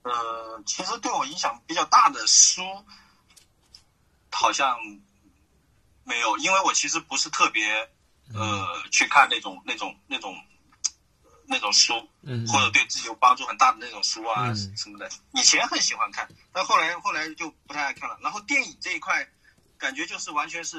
[0.02, 2.62] 呃，其实对我影响比较大的书，
[4.30, 4.78] 好像
[6.04, 7.62] 没有，因为我其实不是特别
[8.32, 10.34] 呃去看那种那种那种
[11.48, 15.08] 那种书，嗯，或者对自己有帮助很大的那种书啊嗯什么的。
[15.32, 18.18] 以前很喜欢看，但后来后来就不太爱看了。
[18.20, 19.28] 然后电影这一块，
[19.78, 20.76] 感觉就是完全是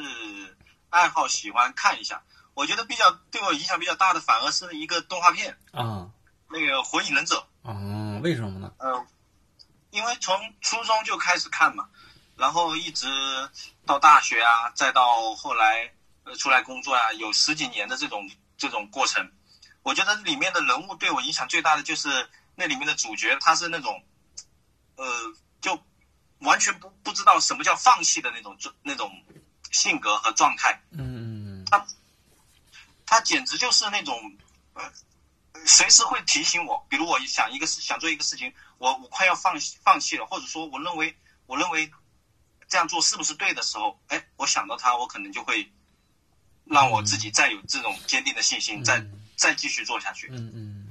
[0.89, 2.22] 爱好，喜欢看一下。
[2.53, 6.09] 我觉得比较对我影响比较大的，反而是一个动画片，啊
[6.49, 7.47] 那个《火影忍者》。
[7.70, 8.74] 哦，为什么呢？
[8.80, 9.07] 嗯，
[9.91, 11.88] 因为从初中就开始看嘛，
[12.36, 13.07] 然后一直
[13.86, 15.93] 到大学啊，再到后来
[16.24, 19.32] 呃出来工作啊，有十几年的这种这种过程。
[19.88, 24.03] 我觉得里面的人物对我影响最大的就是那里面的主角，他是那种
[24.97, 25.05] 呃，
[25.61, 25.81] 就
[26.39, 29.09] 完全不不知道什么叫放弃的那种那种
[29.71, 30.81] 性格和状态。
[30.91, 31.88] 嗯他
[33.05, 34.35] 他简直就是那种，
[34.73, 34.91] 呃，
[35.65, 36.85] 随时会提醒我。
[36.89, 41.15] 比如我想一个事，想做一个事情，我我快要放放弃了，或者说我认为
[41.45, 41.89] 我认为
[42.67, 45.71] 这样做是不是对的时候，哎，我想到他，我可能就会
[46.65, 49.01] 让我自己再有这种坚定的信心，再
[49.38, 50.27] 再继续做下去。
[50.31, 50.89] 嗯嗯。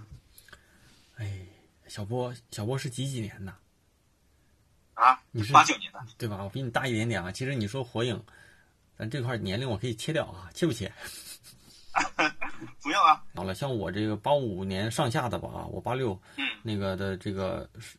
[1.17, 1.39] 哎，
[1.89, 3.55] 小波，小波是几几年的？
[4.95, 6.43] 啊，你是八九年的，对吧？
[6.43, 7.31] 我比你大一点点啊。
[7.31, 8.23] 其实你说火影，
[8.97, 10.91] 咱这块年龄我可以切掉啊，切不切？
[12.83, 13.23] 不要啊。
[13.35, 17.99] 好了，像我这个八五年上下的吧，我八六，嗯，那个的这个是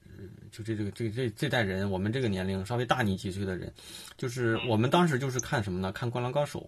[0.51, 3.71] 就这这个这这这代人，我们这个年龄稍微大你几岁的人，
[4.17, 5.91] 就是我们当时就是看什么呢？
[5.91, 6.59] 看《灌篮高手》，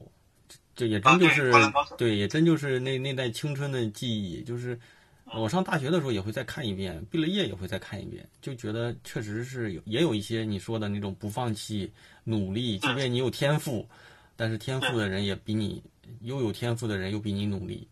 [0.79, 1.51] 这也真就是
[1.97, 4.41] 对，也真就是那那代青春的记忆。
[4.41, 4.79] 就是
[5.25, 11.91] 我上大学的时候也会再看一遍，毕了业也会再看一遍，就觉得确实是有也有一些你说的那种不放弃、
[12.23, 13.87] 努力，即便你有天赋，
[14.35, 15.83] 但是天赋的人也比你。
[16.21, 17.87] 又有天赋的人又比你努力，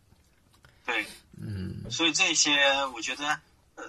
[0.87, 1.05] 对，
[1.39, 2.49] 嗯，所以这些
[2.95, 3.27] 我觉得，
[3.75, 3.83] 呃，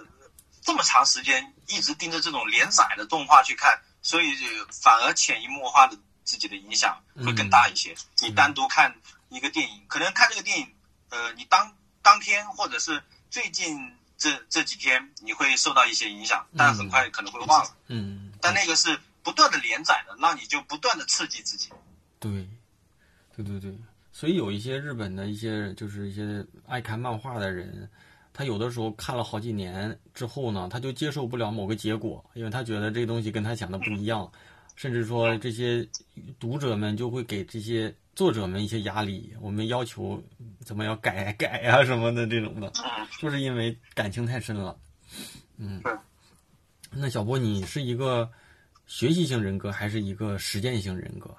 [0.61, 4.27] 这么长时间一直盯着这种连载的动画去看，所以
[4.71, 5.97] 反而潜移默化的
[6.29, 7.95] 自己的影响会更大一些。
[8.21, 8.95] 你单独看
[9.29, 10.67] 一个电影，可能看这个电影，
[11.09, 13.01] 呃，你当当天或者是
[13.31, 21.69] 最近这这几天你会受到一些影响，但很快可能会忘了，嗯，但那个是不断的连载的，让你就不断的刺激自己。
[22.19, 22.47] 对，
[23.35, 23.75] 对对对。
[24.11, 27.89] 所以有一些日本的一些就是一些爱看漫画的人，
[28.33, 34.29] 他有的时候看了好几年之后呢，他就接受不了某个结果，因为他觉得这个东西跟他想的不一样，
[34.79, 35.85] 甚至说这些
[36.39, 40.23] 读者们就会给这些作者们一些压力，我们要求
[40.61, 42.71] 怎么要改改啊什么的这种的，
[43.19, 44.79] 就是因为感情太深了。
[45.57, 45.83] 嗯，
[46.91, 48.31] 那小波，你是一个
[48.87, 51.35] 学习型人格还是一个实践型人格？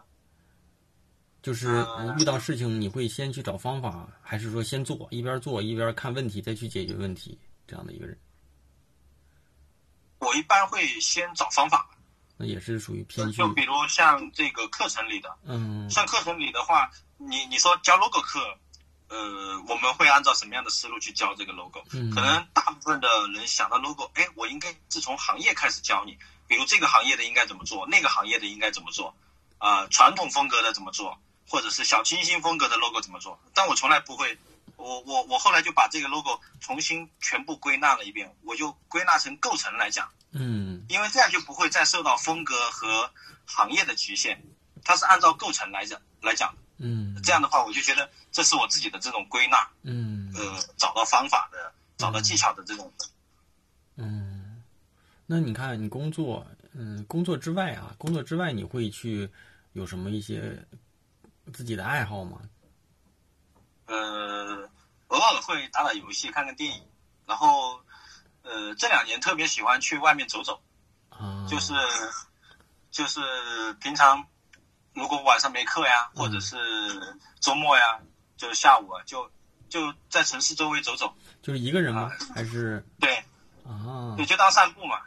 [1.40, 1.82] 就是
[2.18, 8.14] 遇到事情，你会先去找方法，还是说先做，一边做一边看问题，再去解决问题这样的一个人？
[10.18, 11.88] 我一般会先找方法。
[12.40, 18.56] 那也是属于偏就比如像这个课程里的，嗯，像课程里的话，你你说教 logo 课，
[19.08, 21.82] 呃，我们会按照什么样的思路去教这个 logo？
[21.92, 26.16] 嗯，可能大部分的人想到 logo，哎，我应该是从行业开始教你，
[26.48, 29.14] 比如这个行业的应该怎么做，那个行业的应该怎么做，
[29.58, 31.18] 啊，传统风格的怎么做？
[31.46, 33.38] 或者是小清新风格的 logo 怎么做？
[33.52, 34.38] 但我从来不会，
[34.80, 43.10] 我我我后来就把这个 logo 重新全部归纳了一遍，我就归纳成构成来讲，嗯，因为这样就不会再受到风格和
[43.44, 44.38] 行业的局限，
[44.82, 52.92] 它是按照构成来讲来讲，嗯，这样的话我就觉得这是我自己的这种归纳，嗯，呃，找到方法的，找到技巧的这种，
[53.96, 54.62] 嗯，
[55.26, 59.28] 那你看你工作，嗯，工作之外啊，工作之外你会去
[59.74, 60.56] 有什么一些？
[61.52, 62.38] 自己的爱好吗？
[63.90, 64.70] 呃，
[65.08, 66.86] 偶尔会打打游戏，看看电影，
[67.26, 67.80] 然后，
[68.42, 70.62] 呃，这两年特别喜欢去外面走走，
[71.08, 71.74] 啊，就是
[72.92, 73.20] 就是
[73.80, 74.24] 平常
[74.94, 76.56] 如果晚上没课呀，或者是
[77.40, 77.98] 周末呀，
[78.36, 79.28] 就是下午啊，就
[79.68, 81.12] 就在城市周围走走。
[81.42, 82.12] 就是一个人吗？
[82.32, 83.16] 还是对
[83.66, 84.14] 啊？
[84.16, 85.00] 对，就当散步嘛。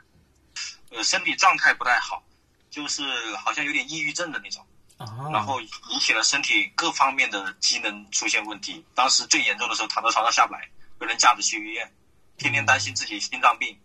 [0.89, 2.21] 呃，身体状态不太好，
[2.69, 3.03] 就是
[3.37, 4.65] 好像有点抑郁症的那种。
[4.97, 8.85] 然后引起了身体各方面的机能出现问题。
[8.95, 11.93] 当时最严重的时候，躺在床上下不来，被人架着去医院，
[12.37, 13.77] 天天担心自己心脏病，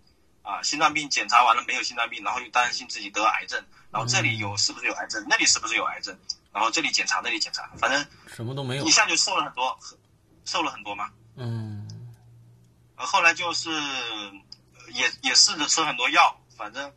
[0.43, 6.17] 啊，心脏病检查完了没有心脏病，然后又担心自己得癌症，然后这里有是不是有癌症，那里是不是有癌症，
[6.53, 9.79] 然后这里检查那里检查，反正什么都没有，一下就瘦了很多，
[10.45, 11.11] 瘦了很多嘛。
[11.37, 12.15] 嗯。
[12.97, 13.71] 呃，后来就是
[14.93, 16.93] 也也试着吃很多药，反正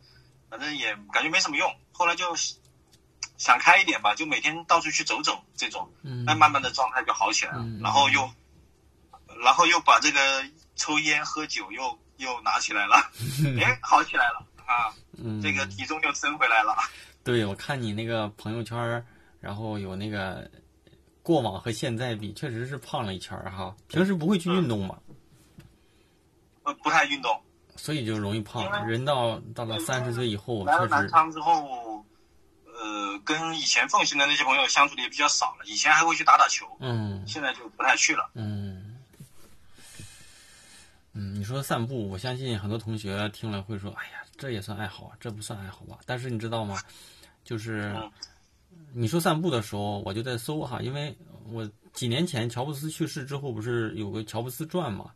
[0.48, 2.36] 反正也感觉没什么用，后来就。
[3.42, 5.90] 想开一点吧，就每天到处去走走，这种，
[6.24, 7.66] 那慢慢的状态就好起来了。
[7.82, 8.30] 然后又，
[9.44, 10.20] 然后又把这个
[10.76, 12.94] 抽烟喝酒又又拿起来了，
[13.60, 14.94] 哎，好起来了啊，
[15.42, 16.76] 这个体重又升回来了。
[17.24, 19.04] 对，我看你那个朋友圈，
[19.40, 20.48] 然后有那个
[21.20, 23.74] 过往和现在比，确实是胖了一圈哈。
[23.88, 24.96] 平时不会去运动吗？
[26.62, 27.42] 呃，不太运动，
[27.74, 28.86] 所以就容易胖。
[28.86, 31.91] 人到到了三十岁以后，来了南昌之后。
[32.82, 35.64] 呃，跟以前奉行的那些朋友相处的也比较少了。
[35.66, 38.28] 以前还会去打打球，嗯，现在就不太去了。
[38.34, 38.98] 嗯，
[41.12, 46.80] 嗯，你说散步，我相信很多同学听了会说：“哎呀，这也算爱好啊，这不算爱好吧？”但是你知道吗？
[47.44, 47.94] 就是
[48.92, 51.16] 你说散步的时候，我就在搜哈，因为
[51.46, 55.12] 我几年前乔布斯去世之后，不是有个乔布斯传嘛？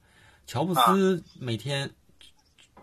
[0.47, 1.91] 乔布斯每天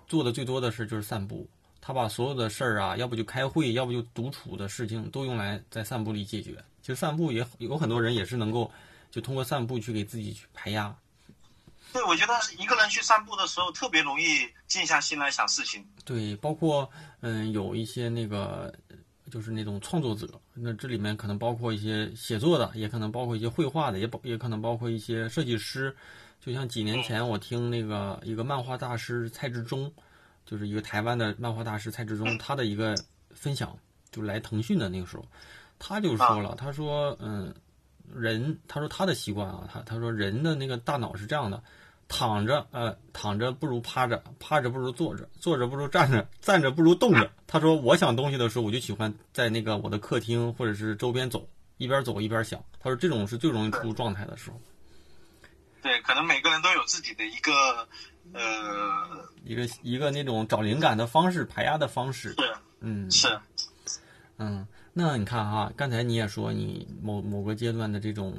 [0.07, 1.47] 做的最多的事就是散步。
[1.85, 6.55] 他把所有的事儿啊，要不就开会，要不就独处的事情，都用来在散步里解决。
[6.81, 8.71] 其实散步也有很多人也是能够
[9.11, 10.95] 就通过散步去给自己去排压。
[11.91, 15.85] 对，我觉得一个人去散步的时候，特别容易静下心来想事情。
[16.05, 18.73] 对，包括嗯，有一些那个
[19.29, 25.93] 就是那种创作者，那这里面可能包括一些写作的，也可能包括一些绘画的，也包也可能包括一些设计师。
[26.39, 29.93] 就像几年前我听那个一个漫画大师蔡志忠，
[30.45, 32.95] 就是一个台湾的漫画大师蔡志忠，他的一个
[33.31, 33.77] 分享，
[34.11, 35.25] 就来腾讯的那个时候，
[35.79, 37.53] 他就说了，他说嗯，
[38.13, 41.61] 人，他说他的习惯啊，他他说人的那个大脑是这样的。
[42.09, 47.31] 躺着，呃，躺着不如趴着，趴着不如坐着，坐着不如站着，站着不如动着。
[47.47, 52.63] 他说，我想东西的时候，我就喜欢在那个我的客厅或者是周边走，一边走一边想。
[52.77, 54.61] 他说，这种是最容易出状态的时候。
[55.81, 57.87] 对，可能每个人都有自己的一个，
[58.33, 62.29] 呃，一个一个那种找灵感的方式，排压的方式。
[62.29, 62.37] 是，
[62.81, 63.27] 嗯，是，
[64.37, 68.35] 嗯，那你看哈，刚才你也说你某某个阶段的这种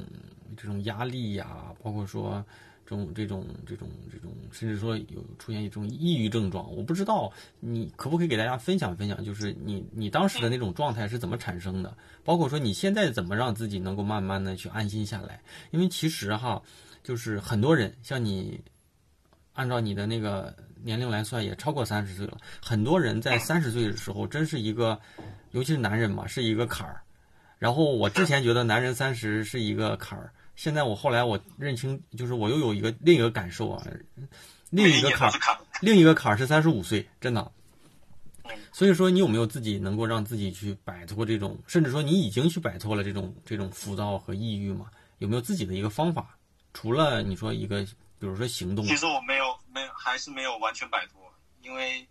[0.57, 2.43] 这种压力呀，包括说。
[2.87, 15.41] 这种这种这种这种，甚至说有出现一种抑郁症状，我不知道你可不可以给大家分享分享，就是你你当时的那种状态是怎么产生的，包括说你现在怎么让自己能够慢慢的去安心下来。
[15.71, 16.61] 因为其实哈，
[17.01, 18.61] 就是很多人像你，
[19.53, 22.37] 按照你的那个年龄来算，也超过三十岁了。
[22.61, 24.99] 很多人在三十岁的时候，真是一个，
[25.49, 27.01] 尤其是男人嘛，是一个坎儿。
[27.57, 30.31] 然后我之前觉得男人三十是一个坎儿。
[30.55, 33.83] 现在我后来我认清，就是我又有一个另一个感受啊，
[34.69, 37.51] 另一个坎儿，另一个坎儿是三十五岁，真的。
[38.71, 44.85] 所以说，你有没有自己能够让自己去摆脱这种，甚至说你已经去摆脱了这种这种浮躁和抑郁嘛？
[45.17, 46.37] 有没有自己的一个方法？
[46.71, 47.83] 除了你说一个，
[48.19, 48.85] 比如说行动。
[48.85, 49.45] 其实我没有，
[49.75, 52.07] 没还是没有完全摆脱，因为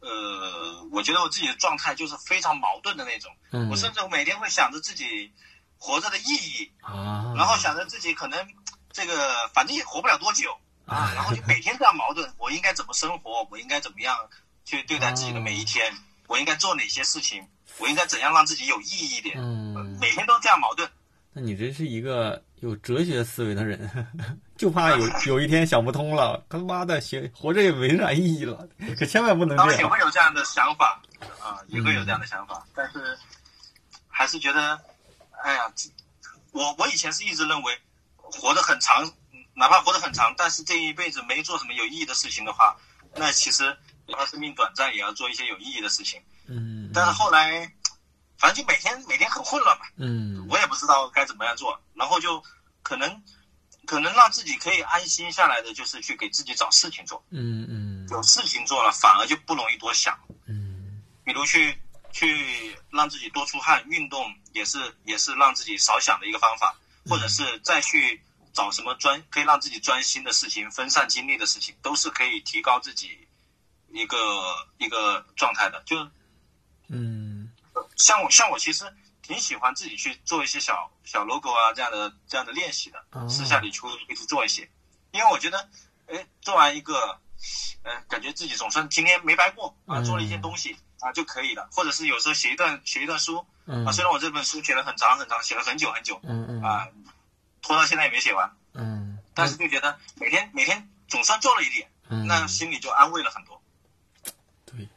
[0.00, 3.30] 呃，我觉得我自己的状态就是非常矛盾的那种。
[3.52, 3.70] 嗯。
[3.70, 5.32] 我甚至每天会想着自己。
[5.78, 8.48] 活着的意义啊，然后想着自己可能
[8.90, 10.50] 这个反正也活不了多久
[10.86, 13.46] 啊，然后就每天这样矛盾，我应该怎么生活？
[13.50, 14.16] 我应该怎么样
[14.64, 15.92] 去对待自己的每一天？
[16.28, 17.46] 我应该做哪些事情？
[17.76, 19.36] 我应该怎样让自己有意义一点？
[19.38, 20.90] 嗯，每天都这样矛盾。
[21.34, 23.78] 那你真是一个有哲学思维的人，
[24.56, 29.78] 就怕有有一天想不通了，他妈的，活活着也没啥意义了，可千万不能这样。
[29.78, 31.00] 也会有这样的想法
[31.40, 33.18] 啊，也会有这样的想法，但是
[34.08, 34.80] 还是觉得。
[35.44, 35.70] 哎呀，
[36.50, 37.78] 我我以前是一直认为，
[38.16, 39.08] 活得很长，
[39.54, 42.74] 哪怕活得很长，但是这一辈子没做什么有意义的事情的话，
[43.14, 43.76] 那其实
[44.08, 46.20] 哪怕生命短暂，也要做一些有意义的事情。
[46.48, 46.90] 嗯。
[46.92, 47.70] 但是后来，
[48.38, 49.84] 反正就每天每天很混乱嘛。
[49.98, 50.44] 嗯。
[50.50, 52.42] 我也不知道该怎么样做，然后就
[52.82, 53.22] 可能
[53.86, 57.24] 可能让自己可以安心下来的，就是去给自己找事情做。
[57.30, 58.08] 嗯嗯。
[58.10, 60.18] 有事情做了，反而就不容易多想。
[60.46, 61.02] 嗯。
[61.24, 61.80] 比如去。
[62.12, 66.74] 去让自己多出汗，运动也是也是让自己少想的一个方法，
[67.06, 68.22] 或者是再去
[68.54, 73.28] 找什么专可以让自己专心的事情、分散精力的事情，都是可以提高自己
[73.92, 74.16] 一个
[74.78, 75.82] 一个状态的。
[75.84, 76.08] 就
[76.88, 77.52] 嗯，
[77.96, 78.90] 像我像我其实
[79.26, 84.70] 挺喜欢自己去做一些小小 logo 啊这样的这样的练习的，私下里去会去做一些，
[85.10, 85.68] 因为我觉得，
[86.06, 87.18] 哎，做完一个，
[87.82, 90.76] 呃，感觉自己总算今天没白过啊，做了一件东西。
[90.98, 96.88] 啊就可以了，或者是有时候写一段写一段书，啊，虽然我这本书写了很长很长，写了很久很久，嗯嗯，啊，
[97.60, 103.60] 拖到现在也没写完，嗯，但是就觉得每天每天总算做了一点，嗯，那心里就安慰了很多。
[104.64, 104.88] 对，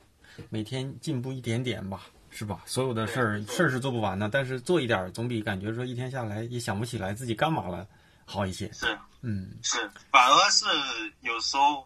[0.49, 2.05] 每天进步一点点吧，
[2.39, 2.61] 是吧？
[2.65, 7.85] 所有的事儿事儿是做不完的，但是做一点总比感觉说一天下来也想不起来自己干嘛了
[8.23, 8.71] 好一些。
[8.71, 10.65] 是，嗯，是，反而是
[11.19, 11.85] 有时候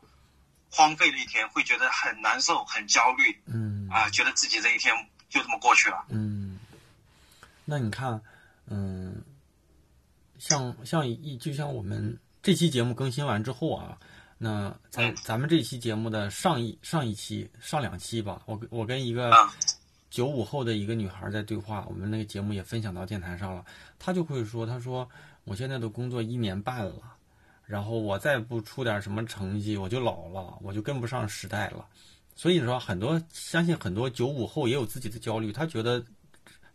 [0.69, 3.89] 荒废了一天，会觉得很难受、很焦虑，嗯。
[3.89, 4.93] 啊，觉得自己这一天
[5.27, 6.05] 就这么过去了。
[6.09, 6.59] 嗯，
[7.65, 8.21] 那你看，
[8.67, 9.23] 嗯，
[10.37, 13.97] 像像一就像我们这期节目更新完之后啊，
[14.37, 19.31] 那咱咱们这期节目的上一上一期上两期吧，我我跟一个
[20.13, 23.65] 九五后的一个女孩在对话，我们那个节目也分享到电台上了，
[23.97, 25.09] 她就会说，她说
[25.43, 27.01] 我现在都工作一年半了，
[27.65, 31.83] 然后我再不出点什么成绩，我就老了，我就跟不上时代了。
[32.35, 36.05] 所以说，很多相信很多九五后也有自己的焦虑，他觉得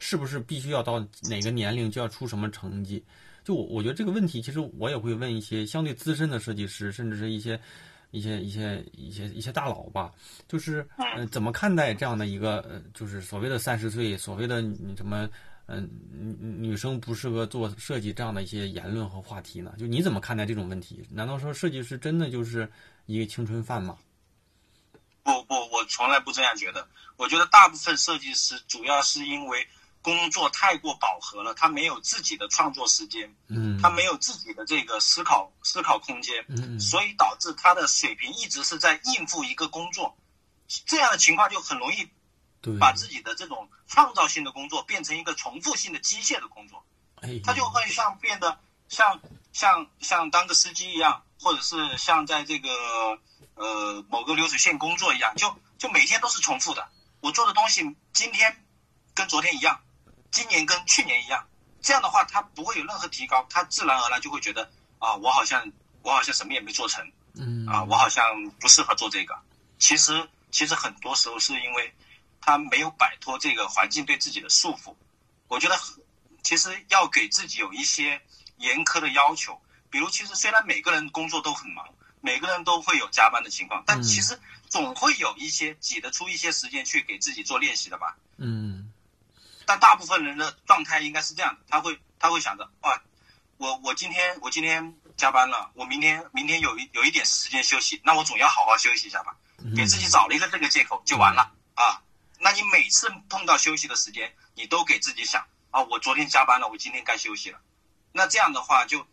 [0.01, 0.99] 是不是必须要到
[1.31, 3.05] 哪个年龄就要出什么成绩？
[3.45, 7.59] 就我我觉得这个问题，其实我也会问一些相对资深的设计师，甚至是一些
[8.11, 10.11] 一些一些一些一些大佬吧，
[10.47, 15.29] 就是呃怎么看待这样的一个呃就是所谓的三十岁，所谓的你什么
[15.67, 15.89] 嗯
[16.41, 19.75] 女女生不适合做设计这样的一些言论和话题呢？
[19.79, 21.05] 就你怎么看待这种问题？
[21.11, 22.71] 难道说设计师真的就是
[23.07, 23.99] 一个青春饭吗？
[25.23, 26.87] 不不，我从来不这样觉得。
[27.19, 29.67] 我觉得大部分设计师主要是因为
[30.09, 36.81] 工作太过饱和了，他没有自己的创作时间，嗯，他没有自己的这个思考思考空间，嗯。
[36.81, 40.17] 所以导致他的水平一直是在应付一个工作，
[40.87, 42.09] 这样的情况就很容易
[42.63, 46.83] 对，把自己的这种创造性的工作变成一个重复性的机械的工作。
[47.21, 49.21] 哎，他就会像变得像
[49.53, 52.71] 像像当个司机一样，或者是像在这个
[53.57, 56.89] 呃某个流水线工作一样，就就每天都是重复的。
[57.21, 57.83] 我做的东西
[58.15, 58.65] 今天
[59.13, 59.81] 跟昨天一样，
[60.31, 61.47] 今年跟去年一样，
[61.81, 65.71] 这样的话他不会有任何提高，他自然而然就会觉得啊，我好像
[66.03, 68.25] 我好像什么也没做成嗯啊，我好像
[68.61, 69.39] 不适合做这个。
[69.79, 71.95] 其实其实很多时候是因为
[72.41, 74.95] 他没有摆脱这个环境对自己的束缚。
[75.47, 75.79] 我觉得
[76.43, 78.21] 其实要给自己有一些
[78.57, 79.61] 严苛的要求，
[79.91, 81.87] 比如其实虽然每个人工作都很忙，
[82.21, 88.17] 每个人都会有加班的情况，但嗯其实总会有一些挤得出一些时间去给自己做练习的吧。
[88.37, 88.88] 嗯
[89.69, 93.03] 但大部分人的状态应该是这样的，他会他会想着，啊，
[93.59, 102.01] 我我今天我今天加班了，我明天明天有一有一点时间休息，那我总要好好休息一下吧，嗯给自己找了一个这个借口就完了啊。
[102.41, 107.61] 那你每次碰到休息的时间，你都给自己想啊，我昨天加班了，我今天该休息了。
[108.13, 109.07] 那这样的话就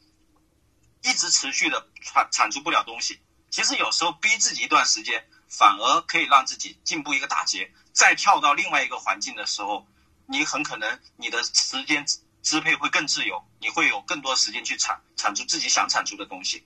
[1.01, 3.19] 一直持续的产产出不了东西。
[3.49, 7.73] 其实有时候逼自己一段时间，反而可以让自己进步一个大截。
[7.91, 9.85] 再跳到另外一个环境的时候，
[10.27, 16.63] 你很可能你的时间支支配会更自由，你会有更多时间去产产出自己想产出的东西，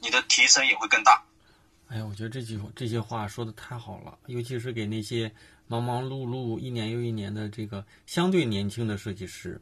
[0.00, 1.24] 你的提升也会更大。
[1.88, 5.32] 哎呀，我觉得这句这些话说的太好了，尤其是给那些
[5.66, 9.60] 忙忙碌碌一年又一年的这个相对年轻的设计师。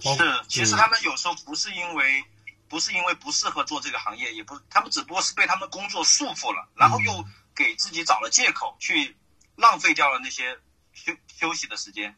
[0.00, 0.08] 是，
[0.48, 2.24] 其实他们有时候不是因为
[2.68, 9.16] 不是因为不适合做这个行业，也不，他们只不过是被他们工作束缚了，然后又给自己找了借口，去
[9.56, 10.56] 浪费掉了那些
[10.92, 12.16] 休休息的时间。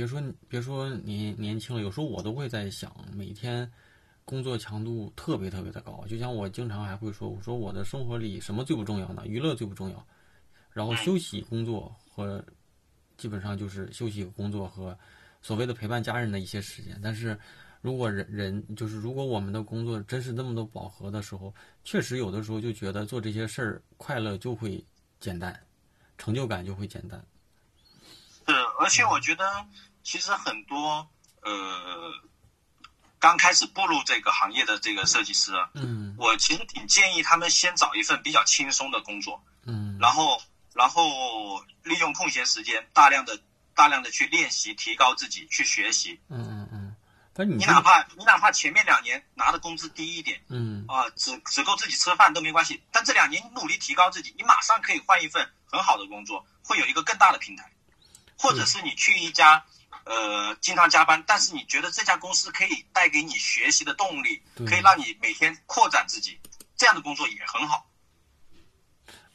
[0.00, 3.70] 嗯，别说别说年年轻了，有时候我都会在想，每天
[4.24, 6.04] 工作强度特别特别的高。
[6.08, 9.22] 就像我经常还会说，我说我的生活里什么最不重要呢？
[9.26, 10.06] 娱乐最不重要，
[10.72, 12.42] 然后休息、工作和
[13.18, 14.98] 基本上就是休息、工作和
[15.42, 16.98] 所谓的陪伴家人的一些时间。
[17.02, 17.38] 但是
[17.82, 24.82] 如果人人就是如果我们的工作真是那么多饱和的时候，确实有的时候就觉得做这些事儿快乐就会
[25.18, 25.58] 简单，
[26.16, 27.22] 成就感就会简单。
[28.46, 29.44] 是，而且我觉得
[30.02, 31.08] 其实很多
[31.42, 32.12] 呃
[33.18, 36.14] 刚开始步入这个行业的这个设计师啊，嗯。
[36.18, 39.98] 我其实挺建议他们先找一份比较轻松的工作，嗯。
[40.00, 40.40] 然后
[40.74, 43.40] 然后利用空闲时间大量的
[43.74, 46.20] 大量的去练习，提高自己，去学习。
[46.28, 46.96] 嗯嗯
[47.46, 50.84] 你哪怕你哪怕前面两年拿的工资低一点嗯。
[50.86, 57.72] 啊、只只够自己吃饭都没关系，但这两年你努力提高自己，你马上可以换一份很好的工作，会有一个更大的平台，
[58.36, 59.64] 或者是你去一家
[60.10, 66.40] 呃经常加班，但是你觉得这家公司可以带给你学习的动力，可以让你每天扩展自己，
[66.76, 67.86] 这样的工作也很好。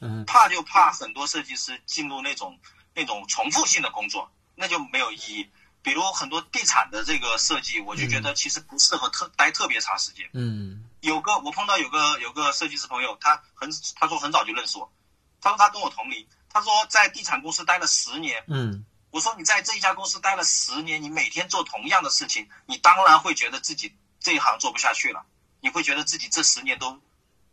[0.00, 2.58] 嗯怕就怕很多设计师进入那种
[2.94, 5.48] 那种重复性的工作，那就没有意义。
[5.80, 10.28] 比如很多地产的这个设计，我就觉得其实不适合特待特别长时间。
[10.34, 14.92] 嗯有个我碰到有个有个设计师朋友，他很他说很早就认识我，
[15.40, 18.44] 他说他跟我同龄，他说在地产公司待了十年。
[18.48, 18.84] 嗯
[19.16, 23.90] 我说你在这一家公司待了十年，你每天做同样的事情，你当然会觉得自己
[24.20, 25.24] 这一行做不下去了，
[25.62, 27.00] 你会觉得自己这十年都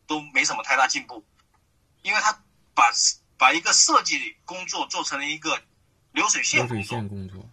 [0.05, 1.24] 都没什么太大进步，
[2.01, 2.38] 因为他
[2.76, 2.84] 把
[3.38, 5.57] 把一个设计工作做成了一个
[6.11, 6.84] 流水线流水。
[6.84, 7.49] 线工作，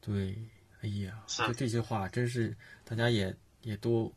[0.00, 0.34] 对，
[0.80, 4.10] 哎呀，是我觉得这些话真是大家也也都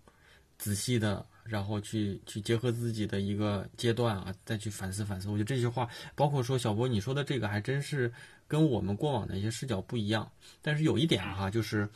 [0.58, 5.28] 仔细的，然后去去结合自己的一个阶段啊，再去反思反思。
[5.28, 5.86] 我觉得这些话，
[6.16, 8.14] 包括说小波你说的这个，还真是
[8.48, 10.32] 跟我们过往的一些视角不一样。
[10.62, 11.90] 但是有一点哈，就是，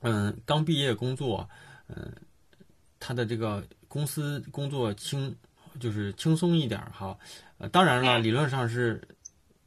[0.00, 1.48] 嗯，刚毕业工作，
[1.88, 2.12] 嗯，
[3.00, 5.34] 他的这个公司工作轻，
[5.80, 7.18] 就是轻松一点儿哈。
[7.58, 9.02] 呃，当然了，理论上是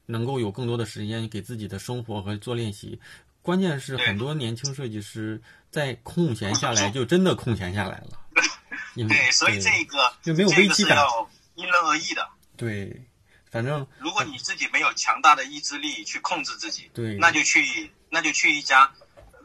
[0.06, 3.00] 能够有更多的时间给自己的生活和做练习。
[3.42, 8.20] 关键是很多年轻设计师在空闲下来，就真的空闲下来了。
[8.94, 10.98] 对，所以这个就没有这个危机感。
[11.56, 12.28] 因人而异的。
[12.56, 13.04] 对，
[13.52, 17.16] 反正如果你自己没有强大的意志力去控制自己，对。
[17.18, 18.90] 那就去那就去一家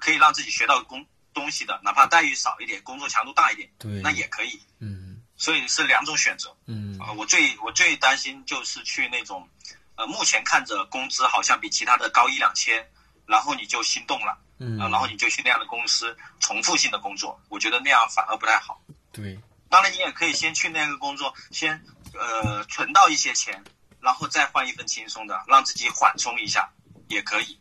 [0.00, 1.04] 可以让自己学到工
[1.34, 4.62] 东西的，哪怕待遇少一点，工作强度大一点，对，那也可以。
[4.78, 5.20] 嗯。
[5.36, 6.56] 所以是两种选择。
[6.66, 6.96] 嗯。
[7.00, 9.48] 啊、我最我最担心就是去那种，
[9.96, 12.88] 呃，目前看着工资好像比其他的高一两千，
[13.26, 14.78] 然后你就心动了嗯。
[14.78, 18.80] 啊、然后你就去那样的公司重复性的工作，我觉得那样反而不太好。
[19.12, 19.38] 对。
[19.68, 21.84] 当然，你也可以先去那个工作，先
[22.14, 23.64] 呃存到一些钱，
[24.00, 26.70] 然后再换一份轻松的，让自己缓冲一下
[27.08, 27.58] 也可以。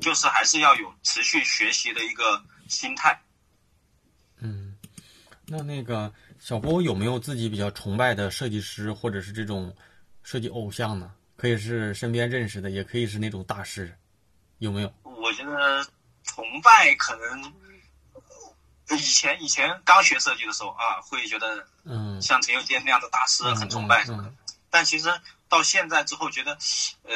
[0.00, 3.18] 就是还是要有持续学习的一个心态。
[4.38, 4.76] 嗯，
[5.46, 9.74] 那那个小波有没有自己比较崇拜的设计师，或者是这种
[10.22, 11.12] 设计偶像呢？
[11.36, 13.96] 可以是身边认识的，也可以是那种大师，
[14.58, 14.92] 有没有？
[15.02, 15.86] 我觉得
[16.24, 17.52] 崇拜可能
[18.90, 24.36] 以前以前刚学设计的时候啊，会觉得嗯像陈友坚那样的大师很崇拜，嗯嗯
[24.70, 25.08] 但其实
[25.48, 26.58] 到现在之后，觉得
[27.04, 27.14] 呃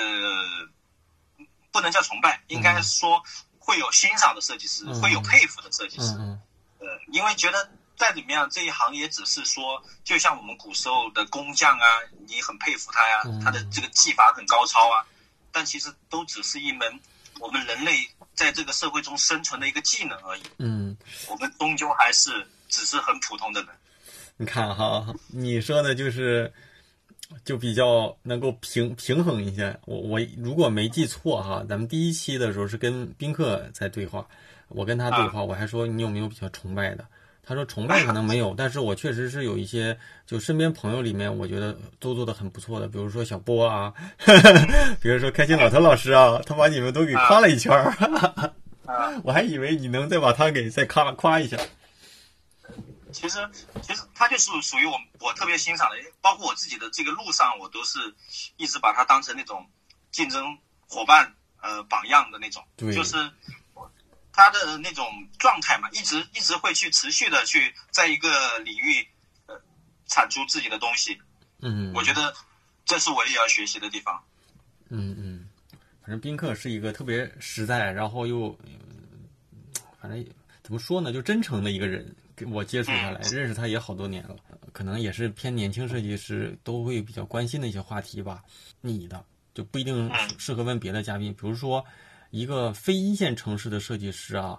[1.71, 3.23] 不能叫崇拜，应该说
[3.59, 6.09] 会有欣赏的设计师，嗯会有佩服的设计师。
[6.19, 6.43] 嗯嗯
[6.81, 11.85] 呃，因为觉得再怎么样，这一行也只是说，就像我们古时候的工匠啊，
[12.27, 15.05] 你很佩服他呀，嗯他的这个技法很高超啊，
[15.53, 17.01] 但其实都只是一门
[17.39, 17.99] 我们人类
[18.35, 20.43] 在这个社会中生存的一个技能而已。
[20.59, 20.97] 嗯，
[21.29, 23.71] 我们终究还是只是很普通的人。
[24.39, 26.51] 你看哈，你说的就是
[27.45, 29.77] 就比较能够平平衡一下。
[29.87, 34.27] 我我如果没记错哈，咱们第一期的时候是跟宾客在对话，
[34.69, 37.05] 我跟他对话，我还说你有没有比较崇拜的？
[37.43, 43.93] 他说崇拜可能没 有，但是我确实是有一些，就身边朋友里面，我觉得都做的很不错的，比如说小波啊，
[45.01, 47.91] 比如说开心老头老师啊，他把你们都给夸了一圈儿，
[48.87, 51.57] 啊， 我还以为你能再把他给再夸夸一下。
[53.13, 53.51] 其实
[53.83, 57.99] 其实他就是属于我我特别欣赏的，包括我自己的这个路上，我都是
[58.57, 59.69] 一直把他当成那种
[60.11, 60.59] 竞争
[60.89, 63.31] 伙伴呃榜样的那种，对就是
[64.33, 65.07] 他的那种
[65.39, 69.07] 状态嘛，一直一直会去持续的去在一个领域
[69.47, 69.61] 呃
[70.07, 71.21] 产出自己的东西，
[71.61, 72.35] 嗯，我觉得
[72.85, 74.23] 这是我也要学习的地方。
[74.89, 75.49] 嗯嗯，
[76.01, 79.29] 反正宾客是一个特别实在，然后又，嗯
[80.01, 80.27] 反正
[80.63, 82.17] 怎么说呢，就真诚的一个人。
[82.41, 84.35] 给我接触下来，认识他也好多年了，
[84.73, 88.43] 可能也是偏年轻设计师都会比较关心的一些话题吧。
[88.81, 89.23] 你的
[89.53, 91.85] 就不一定适合问别的嘉宾，比如说
[92.31, 94.59] 一个非一线城市的设计师啊，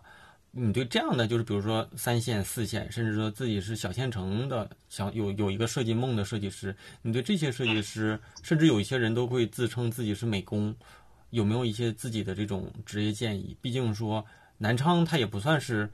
[0.52, 10.76] 你对这样的就是比如说三线、四线，甚至说自己是小县城的，想有有一个设计梦的设计师，你对这些设计师，甚至有一些人都会自称自己是美工，
[11.32, 13.58] 有没有一些自己的这种职业建议？
[13.60, 14.24] 毕竟说
[14.60, 15.90] 南昌它也不算是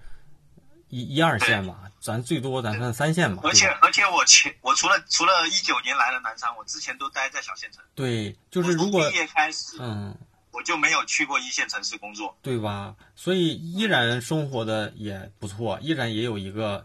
[0.90, 3.42] 一一二线吧，咱最多咱算三线吧。
[3.46, 10.16] 而且而且我前我除了除了一九年来了南昌，我之前都待在小县城，对，就是如果毕业开始，嗯。
[10.54, 12.36] 我就没有去过一线城市工作。
[12.42, 12.96] 对吧？
[13.16, 16.84] 所以依然生活的也不错，依然也有一个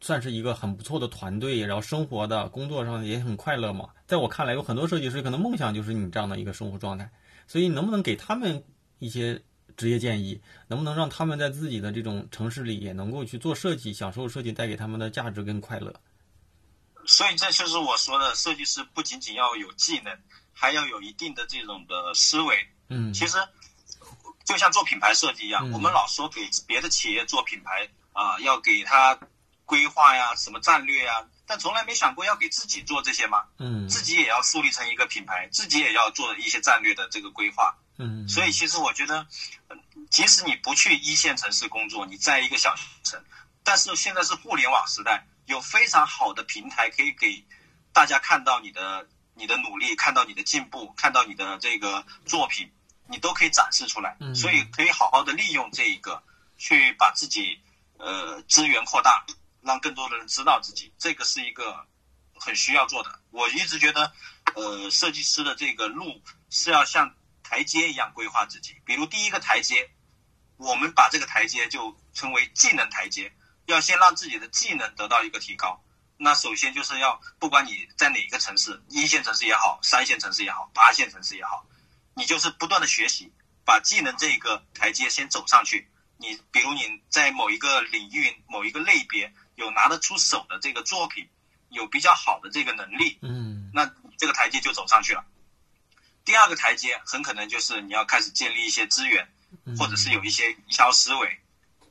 [0.00, 3.90] 算是一个很不错的团队，然后生活的工作上也很快乐嘛。
[4.08, 7.08] 在我看来，有很多设计师可能梦想就是你这样的一个生活状态，
[7.46, 8.64] 所以能不能给他们
[8.98, 9.40] 一些
[9.76, 10.40] 职业建议？
[10.68, 15.94] 能不能让他们在自己的这种城市里也能够去做设计，享受设计带给他们的价值跟快乐？
[17.06, 20.18] 所以这就是我说的，设计师不仅仅要有技能，
[20.52, 22.66] 还要有一定的这种的思维。
[22.88, 23.36] 嗯，其实
[24.44, 29.18] 就像做品牌设计一样，嗯我们老说给别的企业做品牌啊、要给他
[29.64, 33.44] 规划呀、什么战略呀，但从来没想过要给自己做这些吗？
[33.58, 37.76] 嗯自己也要树立成一个品牌，自己也要做一些战略的这个规划。
[37.96, 39.26] 嗯，所以其实我觉得，
[39.68, 39.76] 呃
[40.10, 43.24] 即使你不去一线城市工作，你在一个小城，
[43.62, 47.44] 但是现在是互联网时代，有非常好的平台可以给
[47.92, 52.70] 大家看到你的你的努力，看到你的进步，看到你的这个作品，
[53.08, 54.16] 你都可以展示出来。
[54.20, 56.22] 嗯所以可以好好的利用这一个，
[56.58, 57.60] 去把自己
[57.98, 59.24] 呃资源扩大，
[59.62, 61.86] 让更多的人知道自己，这个是一个
[62.34, 63.20] 很需要做的。
[63.30, 64.12] 我一直觉得，
[64.54, 67.14] 呃，设计师的这个路是要像
[67.54, 68.74] 台阶一样规划自己。
[68.84, 69.88] 比如第一个台阶，
[70.56, 73.32] 我们把这个台阶就称为技能台阶，
[73.66, 75.80] 要先让自己的技能得到一个提高。
[76.16, 81.64] 那首先就是要，不管你在哪个城市，一线城市也好，三线城市也好，八线城市也好，
[82.16, 83.32] 你就是不断的学习，
[83.64, 85.88] 把技能这个台阶先走上去。
[86.16, 91.28] 你比如你在某一个领域、某一个类别有拿得出手的这个作品，
[91.68, 93.88] 有比较好的这个能力，嗯那
[94.18, 95.24] 这个台阶就走上去了。
[96.24, 99.28] 第二个台阶很可能就是你要开始建立一些资源，
[99.64, 101.40] 嗯或者是有一些营销思维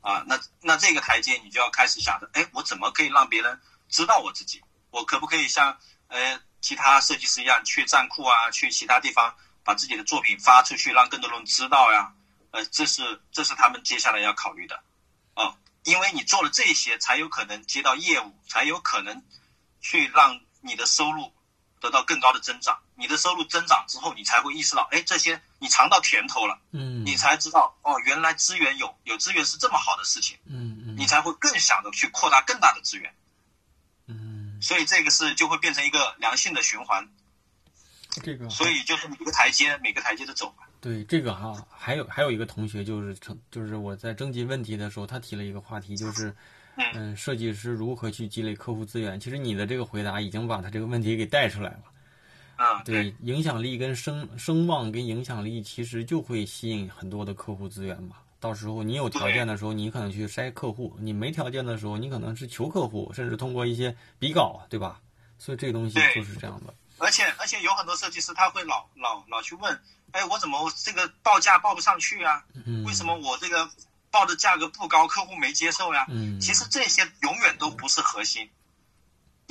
[0.01, 0.23] 啊。
[0.27, 4.61] 那那这个台阶你就要开始想着，哎，我怎么可以让别人知道我自己？
[4.89, 12.13] 我可不可以像呃其他设计师一样去站库啊，去其他地方把自己的作品发出去，让更多人知道呀？
[12.51, 14.83] 呃，这是这是他们接下来要考虑的
[15.33, 19.23] 哦，因为你做了这些，才有可能接到业务，才有可能
[19.81, 21.33] 去让你的收入
[21.79, 22.82] 得到更高的增长。
[22.95, 33.13] 你的收入增长之后，你才会意识到，哎，这些你尝到甜头了，嗯你才知道哦，原来资源有有资源是这么好的事情，嗯嗯你才会更想着去扩大更大的资源。
[34.07, 37.07] 嗯，所以这个是就会变成一个良性的循环。
[38.21, 40.53] 这个，所以就是每个台阶每个台阶的走。
[40.79, 46.35] 对这个哈，还有还有一个同学就是成，就是我在征集问题的时候，他提了一个话题，就是
[46.93, 49.19] 嗯，设计师如何去积累客户资源。
[49.19, 51.83] 其实你的这个回答已经把他这个问题给带出来了。
[52.55, 58.17] 啊，对，影响力跟声声望跟影响力，其实就会吸引很多的客户资源嘛。
[58.39, 64.99] 到时候你有条件的时候，你可能去筛客户；你没条件的时候，你可能是求客户，甚至通过一些比稿，对吧？
[65.39, 66.73] 所以这个东西就是这样的。
[66.99, 69.81] 而且而且有很多设计师他会老老老去问，
[70.11, 72.43] 哎，我怎么这个报价报不上去啊？
[72.85, 73.69] 为什么我这个
[74.11, 76.05] 报的价格不高，客户没接受呀？
[76.09, 78.47] 嗯，其实这些永远都不是核心，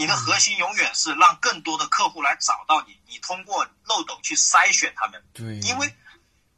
[0.02, 5.22] 你的核心永远是让更多的客户来找到你，你通过漏斗去筛选他们。
[5.32, 5.94] 对，因为。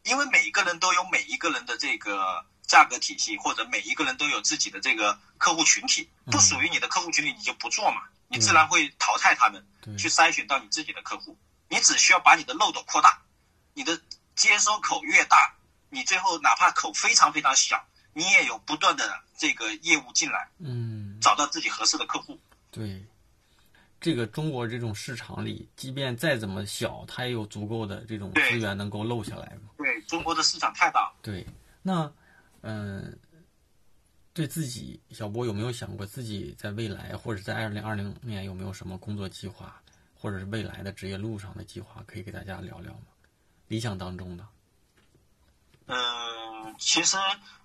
[0.04, 9.66] 因为每一个人都有每一个人的这个价格体系，或者每一个人都有自己的这个客户群体，不属于你的客户群体，你就不做嘛，你自然会淘汰他们，
[9.96, 11.38] 去筛选到你自己的客户。
[11.70, 13.22] 你只需要把你的漏斗扩大，
[13.72, 13.98] 你的
[14.36, 15.54] 接收口越大，
[15.88, 17.82] 你最后哪怕口非常非常小，
[18.12, 22.38] 你也有不断的这个业务进来，嗯，找到自己合适的客户。
[22.70, 23.02] 对。
[24.04, 29.70] 这个中国这种市场里，即便再怎么小，它也有足够的这种资源能够漏下来嘛？
[29.78, 31.10] 对，中国的市场太大。
[31.22, 31.46] 对，
[31.80, 32.12] 那，
[32.60, 33.18] 嗯，
[34.34, 39.80] 对自己小波有没有想过自己在未来或者在二零二零年有没有什么工作计划，
[40.14, 43.06] 或者是未来的职业路上的计划，可以给大家聊聊吗？
[43.68, 44.46] 理想当中的。
[45.86, 45.96] 嗯，
[46.78, 47.16] 其实，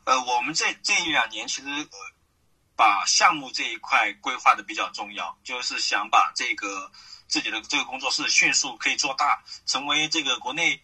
[0.05, 1.67] 呃，我们这这一两年其实。
[2.79, 6.89] 把项目这一块规划的比较重要，就是想把这个
[7.27, 10.81] 自己的这个工作室迅速可以做大，成为这个国内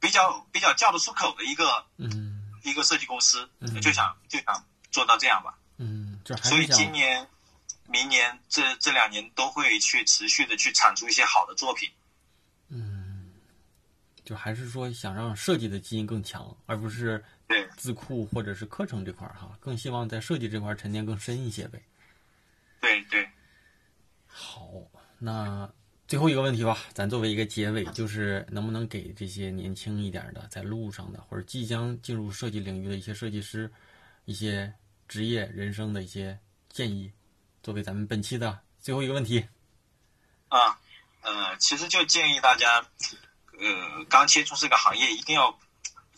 [0.00, 3.46] 比较比较叫得出口的一个嗯一个设计公司，
[3.82, 5.58] 就想就想做到这样吧。
[5.76, 7.28] 嗯，所以今年、
[7.86, 11.90] 明年这这两年都会去持续的去产出一些好的作品。
[12.70, 13.34] 嗯，
[14.24, 17.22] 就还是说想让设计的基因更强，而不是。
[17.48, 21.80] 对字库或者是课程这块儿哈，更希望在设计这块沉淀更深一些呗。
[22.80, 23.28] 对对，
[24.26, 24.68] 好，
[25.18, 25.72] 那
[26.08, 33.70] 最后一个问题吧，咱作为一个结尾，就是能不能给这些年轻一点的在路上的或者即将进入设计领域的一些设计师，
[34.24, 34.72] 一些
[35.06, 36.36] 职业人生的一些
[36.68, 37.12] 建议，
[37.62, 39.46] 作为咱们本期的最后一个问题。
[40.48, 40.78] 啊，
[41.22, 42.84] 呃，其实就建议大家，
[43.58, 45.56] 呃，刚接触这个行业一定要。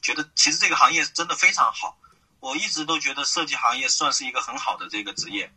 [0.01, 1.99] 觉得其实这个行业真的非常好，
[2.41, 5.53] 我一直都觉得设计行业算是一个很好的这个职业。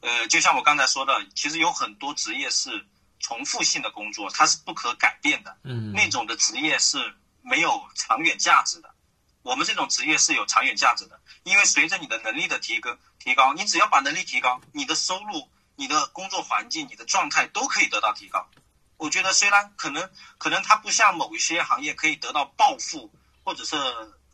[0.00, 2.86] 呃，就像我刚才说的，其实有很多职业是
[3.18, 5.58] 重复性的工作，它是不可改变的。
[5.64, 8.94] 嗯，那种的职业是没有长远价值的。
[9.42, 18.48] 我们这种职业是有长远价值的，因为随着你的能力的提高，提高，你只要把能力提高，你的收入、你的工作环境、你的状态都可以得到提高。
[18.96, 23.10] 我觉得虽然可能可能它不像某一些行业可以得到暴富。
[23.42, 23.76] 或者是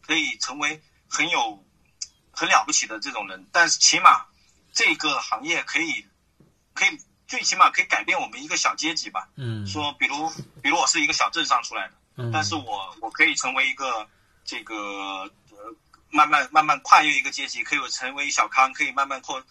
[0.06, 1.64] 可以成为很有
[2.32, 4.26] 很了不起的这种人，但是起码
[4.72, 6.06] 这个行业可以
[6.74, 9.28] 可以最起码可以改变我们一个小阶级吧。
[9.36, 10.30] 嗯，说比如
[10.62, 14.08] 比如我是一个小镇上出来的，嗯，但是我我可以成为一个
[14.44, 15.74] 这个呃
[16.10, 19.42] 慢慢慢慢跨越一个阶级，可以成为小康，可以慢慢扩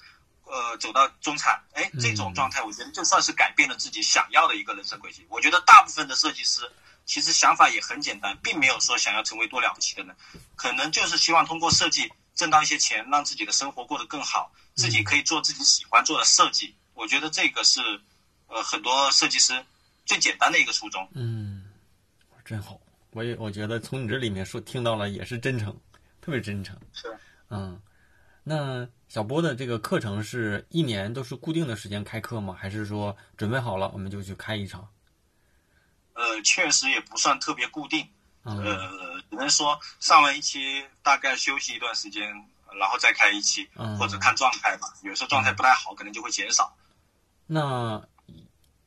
[0.44, 1.64] 呃走到中产。
[1.74, 5.26] 哎，这种状态我觉得就算是改变了自己想要的一个人生轨迹。
[5.30, 6.72] 我觉得大部分的设计师。
[7.06, 10.16] 其实想法也很简单，并没有说想要成为多了不起的人，
[10.56, 16.76] 可能就是希望通过设计挣到一些钱，让自己的生活过得更好，自己可以做自己喜欢做的设计。
[16.96, 17.80] 我觉得这个是，
[18.48, 19.54] 呃，很多设计师
[20.06, 21.08] 最简单的一个初衷。
[21.14, 21.66] 嗯，
[22.44, 22.80] 真好，
[23.12, 25.78] 我也我觉得从你这里面说听到了也是真诚，
[26.22, 26.76] 特别真诚。
[26.92, 27.16] 是，
[27.50, 27.80] 嗯，
[28.44, 32.58] 那小波的这个课程是一年都是固定的时间开课吗？
[32.60, 34.88] 还是说准备好了我们就去开一场？
[36.16, 38.08] 呃，确实也不算特别固定，
[38.44, 42.24] 呃，只能说上完一期大概休息一段时间，
[42.80, 43.68] 然后再开一期，
[44.00, 44.88] 或者看状态吧。
[45.04, 46.76] 有时候状态不太好，可能就会减少。
[47.46, 48.02] 那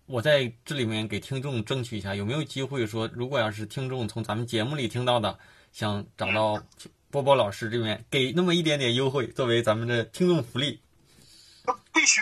[0.07, 5.39] 我在这里面给听众争取一下，有没有机会说，如果要是听众从咱们节目里听到的，
[5.71, 6.63] 想找到
[7.11, 10.81] 波波老师这边，给那么一点点优惠，作为咱们的听众福利。
[11.93, 12.21] 必须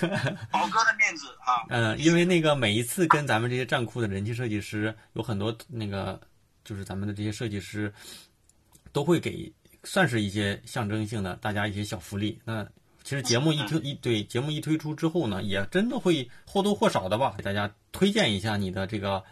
[0.00, 0.08] 的，
[0.50, 1.66] 宝哥的面子啊！
[1.68, 6.20] 嗯，因为那个每一次跟咱们这些站库的人气设计师有很多那个，
[6.64, 7.92] 就是咱们的这些设计师
[8.92, 9.52] 都会给
[9.82, 12.40] 算是一些象征性的大家一些小福利。
[12.44, 12.66] 那
[13.02, 19.22] 其实节目一推一对节目一推出之后呢，也真的会或多或少的吧，给大家推荐一下你的这个，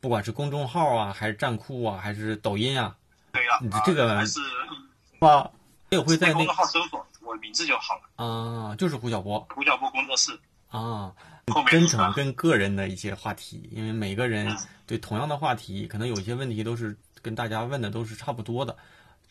[0.00, 2.96] 不管是公众号啊，还是站库啊，还是抖音啊。
[3.32, 4.38] 对呀，你这个还是
[5.18, 5.50] 吧，
[5.90, 7.06] 也会在那公众号搜索。
[7.30, 10.36] 我的名字就好了啊，就是胡小波，胡小波工作室
[10.68, 11.14] 啊，
[11.70, 14.52] 真诚跟个人的一些话题，因为每个人
[14.84, 18.76] 对同样的话题，可能有些问题都是跟大家问的都是差不多的，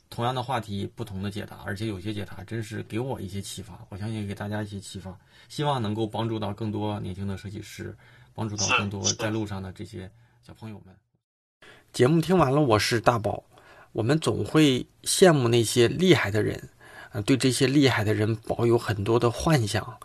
[0.09, 5.13] 同样的话题不同的解答，而且有些解答真是给我一些启发，我相信给大家一些启发，
[5.49, 7.93] 希望能够帮助到更多年轻的设计师，
[8.34, 10.09] 帮助到更多在路上的这些
[10.41, 10.95] 小朋友们。
[11.91, 13.43] 节目听完了，我是大宝。
[13.91, 16.69] 我们总会羡慕那些厉害的人，
[17.11, 19.98] 呃，对这些厉害的人保有很多的幻想，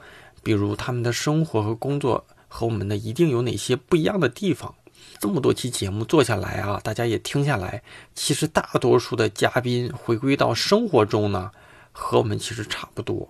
[0.42, 4.74] 比如他们的生活和工作和我们的一定有哪些不一样的地方。
[5.18, 7.82] 这么多期节目做下来啊，大家也听下来，
[8.14, 11.50] 其实大多数的嘉宾回归到生活中呢，
[11.92, 13.28] 和我们其实差不多，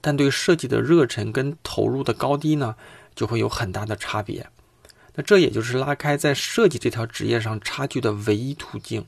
[0.00, 2.74] 但对设计的热忱跟投入的高低呢，
[3.14, 4.46] 就会有很大的差别。
[5.14, 9.04] 那这也就是拉开在设计这条职业上差距的唯一途径。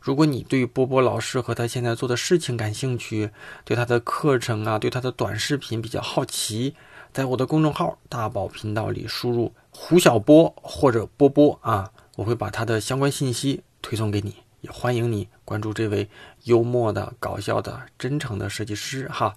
[0.00, 3.30] 如果你对波波老师和他现在做的事情感兴趣，
[3.64, 6.74] 对他的课程啊，对他的短视频比较好奇，
[7.12, 14.36] 在我的公众号“大宝频道”里输入“胡小波”或者“波波”啊，我会把他的相关信息推送给你。
[14.60, 16.08] 也欢迎你关注这位
[16.44, 19.36] 幽默的、搞笑的、真诚的设计师哈。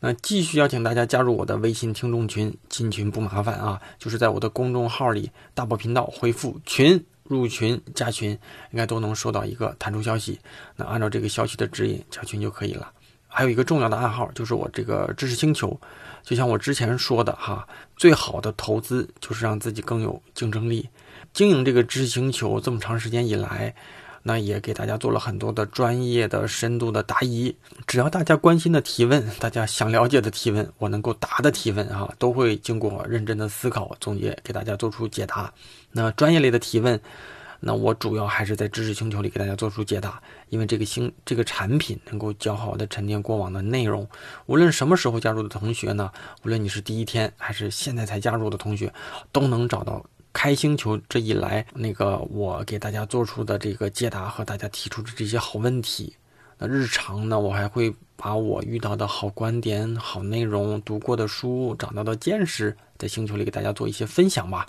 [0.00, 7.04] 那继续邀请大家加入我的微信听众群，进群不麻烦啊，就是在我的公众号里“大宝频道”回复“群”。
[7.28, 8.30] 入群加群，
[8.72, 10.40] 应该都能收到一个弹出消息。
[10.76, 12.90] 那按照这个消息的指引加群就可以了。
[13.26, 15.78] 还有一个重要的暗号，就是我这个知识星球。
[16.24, 20.88] 就像我之前说的哈，最好的投资就是让自己更有竞争力。
[21.32, 23.74] 经营这个知识星球这么长时间以来，
[24.28, 27.56] 那也给大家做了很多的专业的、深度的答疑。
[27.86, 35.50] 只要大家关心的提问，大家想了解的提问，我能够答的提问啊，都会经过认真的思考总结，给大家做出解答。
[35.92, 37.00] 那专业类的提问，
[37.58, 44.06] 那我主要还是在知识星球里给大家做出解答，因为这个星这个产品能够较好的沉淀过往的内容。
[44.44, 46.12] 无论什么时候加入的同学呢，
[46.44, 48.92] 无论你是第一天还是现在才加入的同学，
[49.32, 50.04] 都能找到
[50.38, 56.14] 开星球这一来那个我给大家做出的这个解答和大家提出的这些好问题。
[56.58, 64.64] 那日常呢，我还会把我遇到的好观点、好内容、读过的书、长到的见识，在星球里给大家做一些分享吧。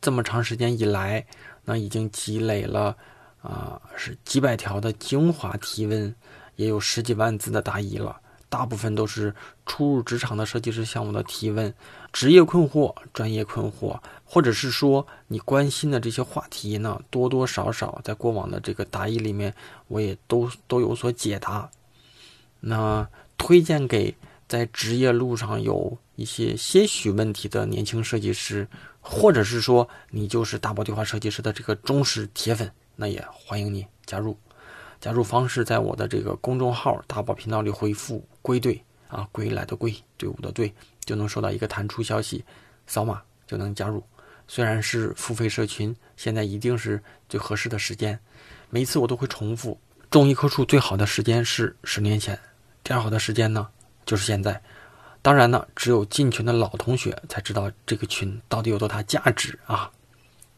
[0.00, 1.24] 这么长时间以来，
[1.64, 2.96] 那已经积累了，
[3.40, 6.12] 啊、是几百条的精华提问，
[6.56, 8.20] 也有十几万字的答疑了。
[8.48, 9.34] 大部分都是
[9.66, 11.72] 初入职场的设计师向我的提问，
[12.12, 19.54] 职业困惑、专业困惑，或者是说你关心的这些话题呢，多多少少在过往的这个答疑里面，
[19.88, 21.70] 我也都都有所解答。
[22.60, 24.16] 那推荐给
[24.48, 28.66] 在职业路上有一些些许问题的年轻设计师，
[29.00, 34.38] 或者是说你就是大宝对话设计师的这个忠实铁粉，那也欢迎你加入。
[35.00, 40.72] 加入方式在我的这个公众号“大宝频道”里回复“归队”啊，归来的归，队伍的队，
[41.04, 42.42] 就能收到一个弹出消息，
[42.86, 44.02] 扫码就能加入。
[44.46, 46.98] 虽然是付费社群，现在一定是
[47.28, 48.18] 最合适的时间。
[48.70, 49.78] 每一次我都会重复，
[50.10, 52.38] 种一棵树最好的时间是十年前，
[52.82, 53.68] 第二好的时间呢
[54.06, 54.58] 就是现在。
[55.20, 59.90] 当然呢，只有进群的老同学才知道这个群到底有多大价值啊。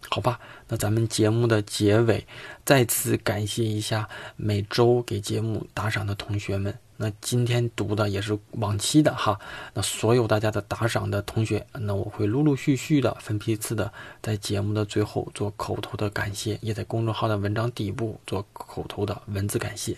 [0.09, 0.39] 好吧，
[0.69, 2.27] 那咱们节目的结尾，
[2.65, 6.77] 再次感谢一下每周给节目打赏的同学们。
[7.03, 9.41] 那今天读的也是往期的哈，
[9.73, 13.91] 那所有大家的打赏的同学，那我会陆陆续续的分批次的
[14.21, 19.97] 在节目的最后做口头的感谢，也在公众号的文章底部做口头的文字感谢。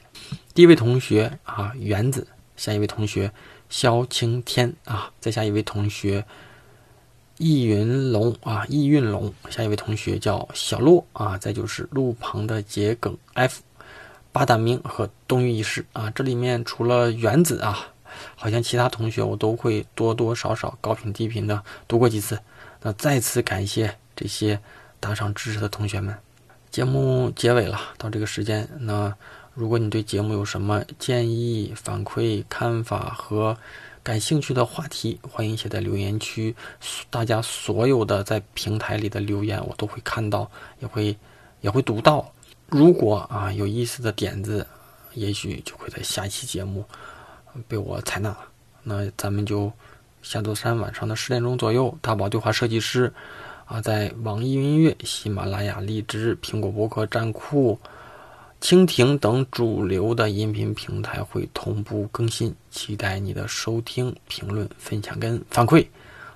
[0.54, 2.22] 第一位同学啊，园子；
[2.56, 3.32] 下一位同学
[3.68, 6.24] 萧青天啊；再下一位同学。
[7.38, 13.62] 易云龙啊，易运龙，下一位同学叫小洛啊，再就是路旁的桔梗 F，
[14.32, 17.78] 八大明和东域一世啊，这里面除了原子啊，
[18.34, 22.40] 好像其他同学我都会多多少少高频低频的读过几次。
[22.80, 24.58] 那再次感谢这些
[24.98, 26.16] 打赏支持的同学们。
[26.70, 29.14] 节目结尾了，到这个时间，那
[29.52, 33.54] 如果你对节目有什么建议、反馈、看法和
[34.02, 36.56] 感兴趣的话题，欢迎写在留言区。
[37.10, 40.50] 大家所有的在平台里的留言，我都会看到，
[40.80, 41.14] 也会
[41.60, 42.32] 也会读到。
[42.72, 44.66] 如果啊有意思的点子，
[45.14, 46.84] 也许就会在下一期节目
[47.68, 48.34] 被我采纳。
[48.82, 49.70] 那咱们就
[50.22, 53.12] 下周三晚上的十点钟左右，大宝对话设计师
[53.66, 57.78] 啊，在网易云音乐、喜马拉雅、荔枝、苹果播客、站酷。
[58.60, 65.84] 蜻蜓等主流的音频平台会同步更新，期待你的收听、评论、分享跟反馈。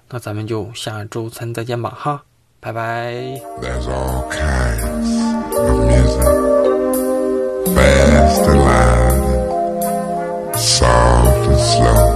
[0.09, 2.25] 那咱们就下周三再见吧，哈，
[2.59, 3.13] 拜拜。
[3.63, 6.23] that's all music.
[7.74, 12.16] Fast and loud, soft and slow.